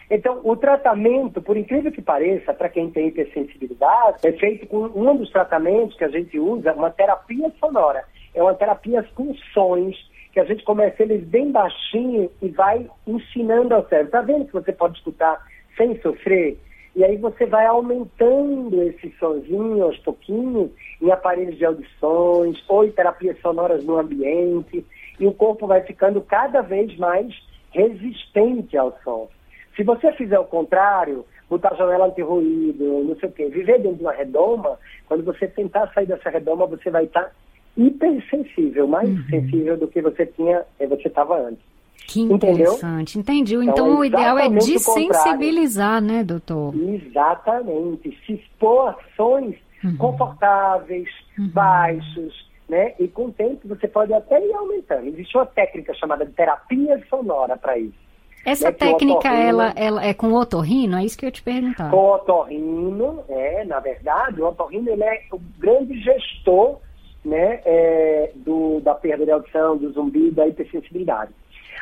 Então, 0.09 0.41
o 0.45 0.55
tratamento, 0.55 1.43
por 1.43 1.57
incrível 1.57 1.91
que 1.91 2.01
pareça, 2.01 2.55
para 2.55 2.69
quem 2.69 2.91
tem 2.91 3.09
hipersensibilidade, 3.09 4.19
é 4.25 4.33
feito 4.33 4.67
com 4.67 4.85
um 4.85 5.17
dos 5.17 5.31
tratamentos 5.31 5.97
que 5.97 6.05
a 6.05 6.09
gente 6.09 6.39
usa, 6.39 6.73
uma 6.75 6.91
terapia 6.91 7.53
sonora. 7.59 8.05
É 8.33 8.41
uma 8.41 8.55
terapia 8.55 9.05
com 9.15 9.35
sons, 9.53 9.97
que 10.33 10.39
a 10.39 10.45
gente 10.45 10.63
começa 10.65 11.03
eles 11.03 11.25
bem 11.25 11.51
baixinho 11.51 12.31
e 12.41 12.49
vai 12.49 12.89
ensinando 13.07 13.75
ao 13.75 13.89
cérebro. 13.89 14.09
Está 14.09 14.21
vendo 14.21 14.45
que 14.45 14.53
você 14.53 14.71
pode 14.71 14.99
escutar 14.99 15.45
sem 15.77 15.99
sofrer? 16.01 16.57
E 16.97 17.05
aí 17.05 17.19
você 17.19 17.45
vai 17.45 17.67
aumentando 17.67 18.83
esse 18.83 19.15
sonzinho 19.19 19.85
aos 19.85 19.99
pouquinhos 19.99 20.71
em 21.03 21.11
aparelhos 21.11 21.59
de 21.59 21.65
audições 21.67 22.65
ou 22.67 22.87
em 22.87 22.91
terapias 22.91 23.39
sonoras 23.41 23.85
no 23.85 23.99
ambiente 23.99 24.83
e 25.21 25.27
o 25.27 25.33
corpo 25.35 25.67
vai 25.67 25.83
ficando 25.83 26.23
cada 26.23 26.63
vez 26.63 26.97
mais 26.97 27.35
resistente 27.71 28.79
ao 28.79 28.97
som. 29.05 29.29
Se 29.77 29.85
você 29.85 30.11
fizer 30.13 30.39
o 30.39 30.47
contrário, 30.47 31.27
botar 31.51 31.73
a 31.73 31.77
janela 31.77 32.07
anti-ruído, 32.07 33.05
não 33.05 33.15
sei 33.17 33.29
o 33.29 33.33
quê, 33.33 33.47
viver 33.51 33.79
dentro 33.79 33.99
de 33.99 34.03
uma 34.03 34.13
redoma, 34.13 34.79
quando 35.07 35.23
você 35.23 35.47
tentar 35.47 35.93
sair 35.93 36.07
dessa 36.07 36.31
redoma, 36.31 36.67
você 36.67 36.89
vai 36.89 37.05
estar 37.05 37.31
hipersensível, 37.77 38.89
mais 38.89 39.11
uhum. 39.11 39.23
sensível 39.29 39.77
do 39.77 39.87
que 39.87 40.01
você 40.01 40.25
tinha, 40.25 40.65
eh, 40.81 40.87
você 40.87 41.09
estava 41.09 41.39
antes. 41.39 41.76
Que 42.07 42.21
interessante, 42.21 43.19
Entendeu? 43.19 43.41
entendi. 43.41 43.55
Então, 43.57 43.87
então 43.87 43.99
o 43.99 44.05
ideal 44.05 44.39
é 44.39 44.49
desensibilizar, 44.49 46.01
né, 46.01 46.23
doutor? 46.23 46.73
Exatamente. 46.75 48.17
Se 48.25 48.35
expor 48.35 48.91
a 48.91 48.97
sons 49.17 49.57
uhum. 49.83 49.97
confortáveis, 49.97 51.09
uhum. 51.39 51.49
baixos, 51.49 52.49
né? 52.69 52.95
E 52.99 53.09
com 53.09 53.27
o 53.27 53.33
tempo 53.33 53.67
você 53.69 53.89
pode 53.89 54.13
até 54.13 54.41
ir 54.45 54.53
aumentando. 54.55 55.09
Existe 55.09 55.37
uma 55.37 55.47
técnica 55.47 55.95
chamada 55.95 56.25
de 56.25 56.33
terapia 56.33 57.03
sonora 57.09 57.57
para 57.57 57.79
isso. 57.79 58.07
Essa 58.45 58.71
né? 58.71 58.73
técnica, 58.73 59.29
ela, 59.29 59.73
ela 59.75 60.05
é 60.05 60.15
com 60.15 60.33
otorrino? 60.33 60.97
É 60.97 61.05
isso 61.05 61.19
que 61.19 61.27
eu 61.27 61.33
te 61.33 61.43
perguntar. 61.43 61.91
Com 61.91 62.13
otorrino, 62.13 63.25
é, 63.29 63.65
na 63.65 63.81
verdade, 63.81 64.41
o 64.41 64.47
otorrino 64.47 64.89
ele 64.89 65.03
é 65.03 65.23
o 65.33 65.41
grande 65.59 66.01
gestor 66.01 66.79
né, 67.25 67.61
é, 67.65 68.31
do, 68.37 68.81
da 68.81 68.95
perda 68.95 69.25
de 69.25 69.33
audição, 69.33 69.77
do 69.77 69.91
zumbi, 69.93 70.31
da 70.31 70.47
hipersensibilidade. 70.47 71.33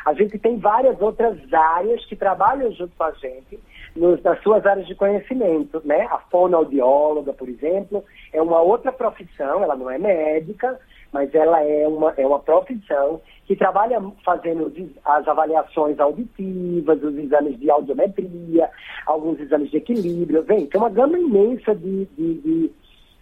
A 0.03 0.13
gente 0.13 0.37
tem 0.39 0.57
várias 0.57 0.99
outras 1.01 1.37
áreas 1.53 2.03
que 2.05 2.15
trabalham 2.15 2.71
junto 2.71 2.95
com 2.97 3.03
a 3.03 3.11
gente 3.11 3.59
nos, 3.95 4.21
nas 4.23 4.41
suas 4.41 4.65
áreas 4.65 4.87
de 4.87 4.95
conhecimento, 4.95 5.81
né? 5.85 6.07
A 6.11 6.17
fonoaudióloga, 6.29 7.33
por 7.33 7.47
exemplo, 7.47 8.03
é 8.33 8.41
uma 8.41 8.61
outra 8.61 8.91
profissão, 8.91 9.63
ela 9.63 9.75
não 9.75 9.89
é 9.89 9.97
médica, 9.97 10.79
mas 11.11 11.33
ela 11.33 11.63
é 11.63 11.87
uma, 11.87 12.13
é 12.17 12.27
uma 12.27 12.39
profissão 12.39 13.21
que 13.45 13.55
trabalha 13.55 14.01
fazendo 14.25 14.71
as 15.05 15.27
avaliações 15.27 15.97
auditivas, 15.99 17.01
os 17.01 17.15
exames 17.17 17.57
de 17.59 17.69
audiometria, 17.69 18.69
alguns 19.05 19.39
exames 19.39 19.71
de 19.71 19.77
equilíbrio. 19.77 20.43
Vem, 20.43 20.65
tem 20.65 20.81
uma 20.81 20.89
gama 20.89 21.17
imensa 21.17 21.73
de, 21.73 22.05
de, 22.17 22.33
de 22.41 22.71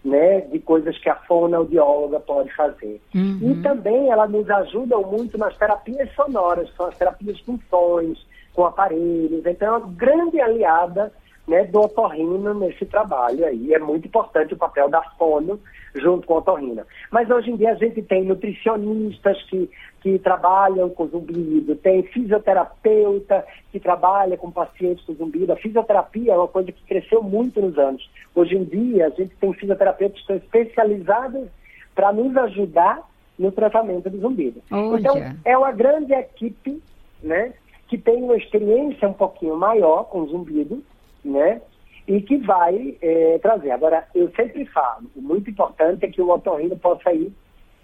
né, 0.04 0.42
de 0.42 0.60
coisas 0.60 0.98
que 0.98 1.10
a 1.10 1.16
fonoaudióloga 1.16 2.20
pode 2.20 2.54
fazer. 2.56 3.02
Uhum. 3.16 3.40
E 3.42 3.62
também 3.62 4.10
ela 4.10 4.28
nos 4.28 4.50
ajuda 4.50 4.98
muito 4.98 5.38
nas 5.38 5.58
terapias 5.58 6.12
sonoras, 6.14 6.70
são 6.76 6.88
as 6.88 6.98
terapias 6.98 7.40
com 7.42 7.58
sons, 7.70 8.28
com 8.54 8.66
aparelhos. 8.66 9.46
Então, 9.46 9.76
é 9.76 9.78
uma 9.78 9.88
grande 9.96 10.42
aliada 10.42 11.12
né, 11.48 11.66
do 11.66 11.82
otorrino 11.82 12.54
nesse 12.54 12.86
trabalho 12.86 13.46
aí. 13.46 13.74
É 13.74 13.80
muito 13.80 14.08
importante 14.08 14.54
o 14.54 14.58
papel 14.58 14.90
da 14.90 15.02
fono 15.18 15.60
junto 15.96 16.26
com 16.26 16.36
a 16.36 16.38
otorrina. 16.38 16.86
Mas 17.12 17.30
hoje 17.30 17.52
em 17.52 17.56
dia 17.56 17.72
a 17.72 17.76
gente 17.76 18.02
tem 18.02 18.24
nutricionistas 18.24 19.42
que, 19.44 19.70
que 20.04 20.20
trabalham 20.20 20.90
com 20.90 21.08
zumbido, 21.08 21.76
tem 21.78 22.04
fisioterapeuta 22.04 23.46
que 23.72 23.80
trabalha 23.80 24.38
com 24.38 24.52
pacientes 24.52 25.04
com 25.06 25.14
zumbido. 25.14 25.54
A 25.54 25.56
fisioterapia 25.56 26.34
é 26.34 26.38
uma 26.38 26.48
coisa 26.48 26.72
que 26.72 26.84
cresceu 26.84 27.24
muito 27.24 27.62
nos 27.62 27.78
anos. 27.78 28.08
Hoje 28.36 28.56
em 28.56 28.66
dia 28.66 29.08
a 29.08 29.10
gente 29.10 29.34
tem 29.38 29.54
fisioterapeutas 29.54 30.18
que 30.18 30.22
estão 30.22 30.36
especializados 30.36 31.48
para 31.96 32.12
nos 32.12 32.36
ajudar 32.36 33.02
no 33.40 33.50
tratamento 33.52 34.10
do 34.10 34.20
zumbido. 34.20 34.62
Olha. 34.70 35.00
Então 35.00 35.16
é 35.46 35.58
uma 35.58 35.72
grande 35.72 36.14
equipe, 36.14 36.84
né? 37.24 37.54
que 37.94 37.98
tem 37.98 38.24
uma 38.24 38.36
experiência 38.36 39.08
um 39.08 39.14
pouquinho 39.14 39.56
maior 39.56 40.06
com 40.06 40.26
zumbido, 40.26 40.84
né? 41.24 41.62
E 42.08 42.20
que 42.22 42.38
vai 42.38 42.98
é, 43.02 43.38
trazer. 43.38 43.72
Agora, 43.72 44.06
eu 44.14 44.32
sempre 44.32 44.66
falo, 44.66 45.06
o 45.16 45.22
muito 45.22 45.50
importante 45.50 46.04
é 46.04 46.10
que 46.10 46.22
o 46.22 46.30
otorrino 46.30 46.76
possa 46.76 47.14
ir 47.14 47.32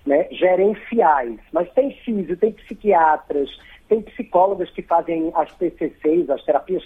né, 0.05 0.27
gerenciais. 0.31 1.39
Mas 1.51 1.71
tem 1.73 1.91
físio, 2.03 2.37
tem 2.37 2.51
psiquiatras, 2.51 3.49
tem 3.87 4.01
psicólogas 4.01 4.69
que 4.71 4.81
fazem 4.81 5.31
as 5.35 5.51
PCCs, 5.51 6.29
as 6.29 6.43
terapias 6.43 6.83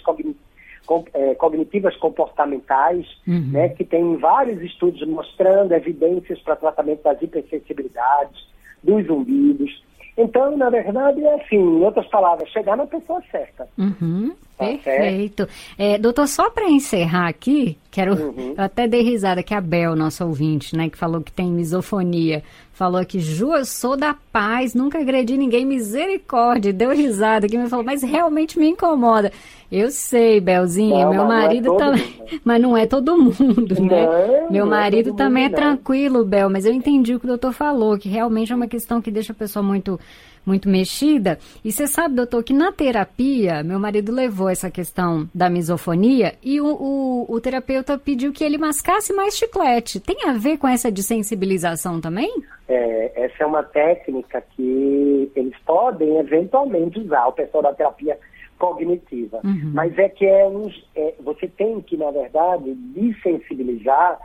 é, 1.14 1.34
cognitivas 1.34 1.96
comportamentais, 1.96 3.06
uhum. 3.26 3.50
né, 3.52 3.68
que 3.70 3.84
tem 3.84 4.16
vários 4.16 4.60
estudos 4.62 5.06
mostrando 5.06 5.72
evidências 5.72 6.40
para 6.40 6.56
tratamento 6.56 7.02
das 7.02 7.20
hipersensibilidades, 7.20 8.46
dos 8.82 9.06
zumbidos. 9.06 9.82
Então, 10.16 10.56
na 10.56 10.70
verdade, 10.70 11.24
é 11.24 11.34
assim, 11.34 11.56
em 11.56 11.84
outras 11.84 12.06
palavras, 12.06 12.48
chegar 12.50 12.76
na 12.76 12.86
pessoa 12.86 13.20
certa. 13.32 13.66
Uhum, 13.76 14.32
tá 14.56 14.64
perfeito. 14.64 15.48
É, 15.76 15.98
doutor, 15.98 16.28
só 16.28 16.50
para 16.50 16.70
encerrar 16.70 17.26
aqui, 17.26 17.76
quero. 17.90 18.14
Uhum. 18.14 18.54
Eu 18.56 18.64
até 18.64 18.86
dei 18.86 19.02
risada 19.02 19.42
que 19.42 19.52
a 19.52 19.60
Bel, 19.60 19.96
nossa 19.96 20.24
ouvinte, 20.24 20.76
né, 20.76 20.88
que 20.88 20.96
falou 20.96 21.20
que 21.20 21.32
tem 21.32 21.50
misofonia, 21.50 22.44
falou 22.72 23.00
aqui, 23.00 23.18
Ju, 23.18 23.54
eu 23.54 23.64
sou 23.64 23.96
da 23.96 24.14
paz, 24.32 24.74
nunca 24.74 24.98
agredi 24.98 25.36
ninguém, 25.36 25.64
misericórdia. 25.64 26.72
Deu 26.72 26.90
risada 26.90 27.46
aqui, 27.46 27.56
me 27.56 27.68
falou, 27.68 27.84
mas 27.84 28.02
realmente 28.02 28.58
me 28.58 28.68
incomoda. 28.68 29.32
Eu 29.70 29.90
sei, 29.90 30.40
Belzinha, 30.40 31.06
não, 31.06 31.10
meu 31.10 31.24
marido 31.24 31.74
é 31.74 31.76
também. 31.76 32.14
Mas 32.44 32.62
não 32.62 32.76
é 32.76 32.86
todo 32.86 33.16
mundo, 33.16 33.74
né? 33.82 34.06
Não, 34.42 34.52
meu 34.52 34.66
marido 34.66 35.10
é 35.10 35.14
também 35.14 35.44
mundo, 35.44 35.52
é 35.52 35.56
tranquilo, 35.56 36.24
Bel, 36.24 36.48
mas 36.48 36.64
eu 36.64 36.72
entendi 36.72 37.14
o 37.14 37.18
que 37.18 37.26
o 37.26 37.28
doutor 37.28 37.52
falou, 37.52 37.98
que 37.98 38.08
realmente 38.08 38.52
é 38.52 38.56
uma 38.56 38.68
questão 38.68 39.00
que 39.00 39.10
deixa 39.10 39.32
a 39.32 39.36
pessoa 39.36 39.62
muito 39.62 39.98
muito 40.46 40.68
mexida. 40.68 41.38
E 41.64 41.72
você 41.72 41.86
sabe, 41.86 42.14
doutor, 42.14 42.42
que 42.44 42.52
na 42.52 42.70
terapia, 42.70 43.62
meu 43.62 43.78
marido 43.78 44.12
levou 44.12 44.48
essa 44.48 44.70
questão 44.70 45.28
da 45.34 45.48
misofonia 45.48 46.34
e 46.42 46.60
o, 46.60 46.66
o, 46.66 47.26
o, 47.28 47.40
terapeuta 47.40 47.98
pediu 47.98 48.32
que 48.32 48.44
ele 48.44 48.58
mascasse 48.58 49.12
mais 49.12 49.36
chiclete. 49.36 50.00
Tem 50.00 50.28
a 50.28 50.32
ver 50.34 50.58
com 50.58 50.68
essa 50.68 50.90
desensibilização 50.90 52.00
também? 52.00 52.30
É, 52.68 53.24
essa 53.24 53.44
é 53.44 53.46
uma 53.46 53.62
técnica 53.62 54.42
que 54.54 55.30
eles 55.34 55.56
podem 55.64 56.18
eventualmente 56.18 57.00
usar, 57.00 57.26
o 57.26 57.32
pessoal 57.32 57.62
da 57.62 57.72
terapia 57.72 58.18
cognitiva. 58.58 59.40
Uhum. 59.44 59.72
Mas 59.74 59.98
é 59.98 60.08
que 60.08 60.26
é, 60.26 60.46
um, 60.46 60.70
é, 60.94 61.14
você 61.20 61.48
tem 61.48 61.80
que, 61.80 61.96
na 61.96 62.10
verdade, 62.10 62.74
desensibilizar, 62.74 64.18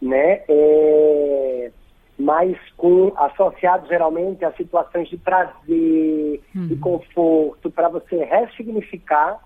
né? 0.00 0.42
É, 0.48 1.70
mas 2.18 2.56
com 2.76 3.12
associado 3.16 3.88
geralmente 3.88 4.44
a 4.44 4.52
situações 4.52 5.08
de 5.08 5.16
prazer, 5.16 6.40
uhum. 6.54 6.66
de 6.66 6.76
conforto, 6.76 7.70
para 7.70 7.88
você 7.88 8.24
ressignificar 8.24 9.40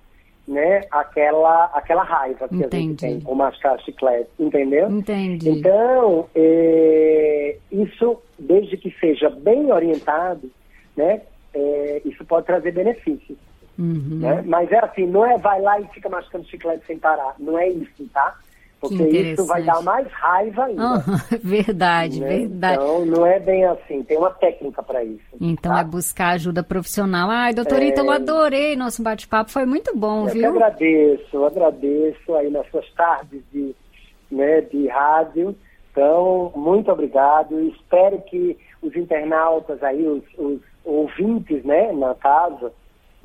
né, 0.46 0.83
aquela, 0.90 1.64
aquela 1.74 2.05
raiva 2.05 2.48
que 2.48 2.55
Entendi. 2.55 2.76
a 2.76 2.81
gente 2.81 3.00
tem 3.00 3.20
com 3.20 3.35
mascar 3.35 3.81
chiclete, 3.81 4.31
entendeu? 4.38 4.88
Entendi. 4.90 5.50
Então, 5.50 6.29
é, 6.35 7.57
isso, 7.70 8.22
desde 8.38 8.76
que 8.76 8.94
seja 9.00 9.29
bem 9.29 9.72
orientado, 9.72 10.50
né, 10.96 11.22
é, 11.52 12.02
isso 12.05 12.24
pode 12.24 12.46
trazer 12.46 12.72
benefícios. 12.72 13.38
Uhum. 13.79 14.18
Né? 14.20 14.42
Mas 14.46 14.70
é 14.70 14.79
assim, 14.79 15.07
não 15.07 15.26
é 15.26 15.37
vai 15.37 15.61
lá 15.61 15.81
e 15.81 15.87
fica 15.88 16.09
mascando 16.09 16.46
chiclete 16.46 16.87
sem 16.87 16.98
parar. 16.98 17.35
Não 17.38 17.59
é 17.59 17.68
isso, 17.68 18.09
tá? 18.12 18.38
Porque 18.80 19.02
isso 19.04 19.46
vai 19.46 19.62
dar 19.62 19.82
mais 19.82 20.06
raiva 20.08 20.64
ainda. 20.64 20.82
Oh, 20.82 21.36
verdade, 21.42 22.20
né? 22.20 22.28
verdade. 22.28 22.74
Então, 22.74 23.06
não 23.06 23.26
é 23.26 23.40
bem 23.40 23.64
assim, 23.64 24.02
tem 24.02 24.18
uma 24.18 24.30
técnica 24.30 24.82
para 24.82 25.02
isso. 25.02 25.24
Então, 25.40 25.72
tá? 25.72 25.80
é 25.80 25.84
buscar 25.84 26.28
ajuda 26.34 26.62
profissional. 26.62 27.30
Ai, 27.30 27.54
doutorita, 27.54 28.00
é... 28.00 28.04
eu 28.04 28.10
adorei 28.10 28.76
nosso 28.76 29.02
bate-papo, 29.02 29.50
foi 29.50 29.64
muito 29.64 29.96
bom, 29.96 30.28
eu 30.28 30.32
viu? 30.32 30.42
Eu 30.44 30.50
agradeço, 30.50 31.28
eu 31.32 31.46
agradeço 31.46 32.34
aí 32.34 32.50
nas 32.50 32.68
suas 32.70 32.88
tardes 32.92 33.42
de, 33.50 33.74
né, 34.30 34.60
de 34.60 34.86
rádio. 34.88 35.56
Então, 35.90 36.52
muito 36.54 36.92
obrigado. 36.92 37.58
Espero 37.68 38.20
que 38.22 38.58
os 38.82 38.94
internautas 38.94 39.82
aí, 39.82 40.06
os, 40.06 40.22
os 40.36 40.60
ouvintes, 40.84 41.64
né, 41.64 41.92
na 41.92 42.14
casa, 42.14 42.72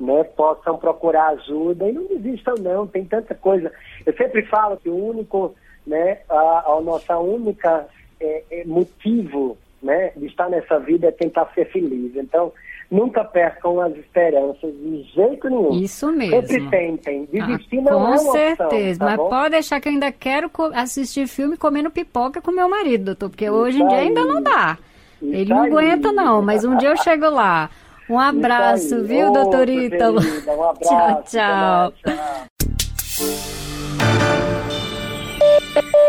né, 0.02 0.24
possam 0.24 0.76
procurar 0.76 1.28
ajuda 1.28 1.88
e 1.88 1.92
não 1.92 2.06
desistam 2.06 2.54
não, 2.58 2.86
tem 2.88 3.04
tanta 3.04 3.34
coisa. 3.36 3.70
Eu 4.04 4.12
sempre 4.14 4.44
falo 4.46 4.76
que 4.76 4.88
o 4.88 4.96
único, 4.96 5.54
né, 5.86 6.18
a, 6.28 6.64
a 6.66 6.80
nossa 6.80 7.16
única 7.18 7.86
é, 8.20 8.42
é 8.50 8.64
motivo, 8.64 9.56
né, 9.80 10.10
de 10.16 10.26
estar 10.26 10.50
nessa 10.50 10.80
vida 10.80 11.06
é 11.06 11.12
tentar 11.12 11.48
ser 11.54 11.66
feliz. 11.70 12.16
Então, 12.16 12.52
nunca 12.90 13.24
percam 13.24 13.80
as 13.80 13.96
esperanças 13.96 14.74
de 14.74 15.04
jeito 15.14 15.48
nenhum. 15.48 15.70
Isso 15.80 16.10
mesmo. 16.10 16.46
Sempre 16.46 16.68
tentem. 16.68 17.28
Desistir 17.32 17.78
ah, 17.78 17.82
não 17.82 17.90
é 17.92 17.94
uma 17.94 18.18
certeza, 18.18 18.98
tá 18.98 19.06
mas 19.06 19.16
bom? 19.16 19.28
pode 19.28 19.50
deixar 19.50 19.80
que 19.80 19.88
eu 19.88 19.92
ainda 19.92 20.10
quero 20.10 20.50
assistir 20.74 21.28
filme 21.28 21.56
comendo 21.56 21.92
pipoca 21.92 22.42
com 22.42 22.50
meu 22.50 22.68
marido, 22.68 23.04
doutor, 23.04 23.30
porque 23.30 23.48
hoje 23.48 23.80
em 23.80 23.86
dia 23.86 23.98
ainda 23.98 24.24
não 24.24 24.42
dá. 24.42 24.76
Ele 25.22 25.50
não 25.50 25.62
aí. 25.62 25.70
aguenta 25.70 26.12
não, 26.12 26.42
mas 26.42 26.64
um 26.64 26.76
dia 26.76 26.88
eu 26.88 26.96
chego 26.96 27.30
lá. 27.30 27.70
Um 28.12 28.18
abraço, 28.18 29.02
viu, 29.04 29.30
oh, 29.30 29.32
doutor 29.32 29.70
Ítalo? 29.70 30.20
Um 30.20 30.62
abraço. 30.68 31.24
tchau, 31.24 31.92
tchau. 32.02 32.12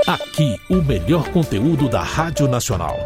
Aqui, 0.06 0.60
o 0.70 0.82
melhor 0.82 1.30
conteúdo 1.30 1.88
da 1.88 2.02
Rádio 2.02 2.46
Nacional. 2.50 2.98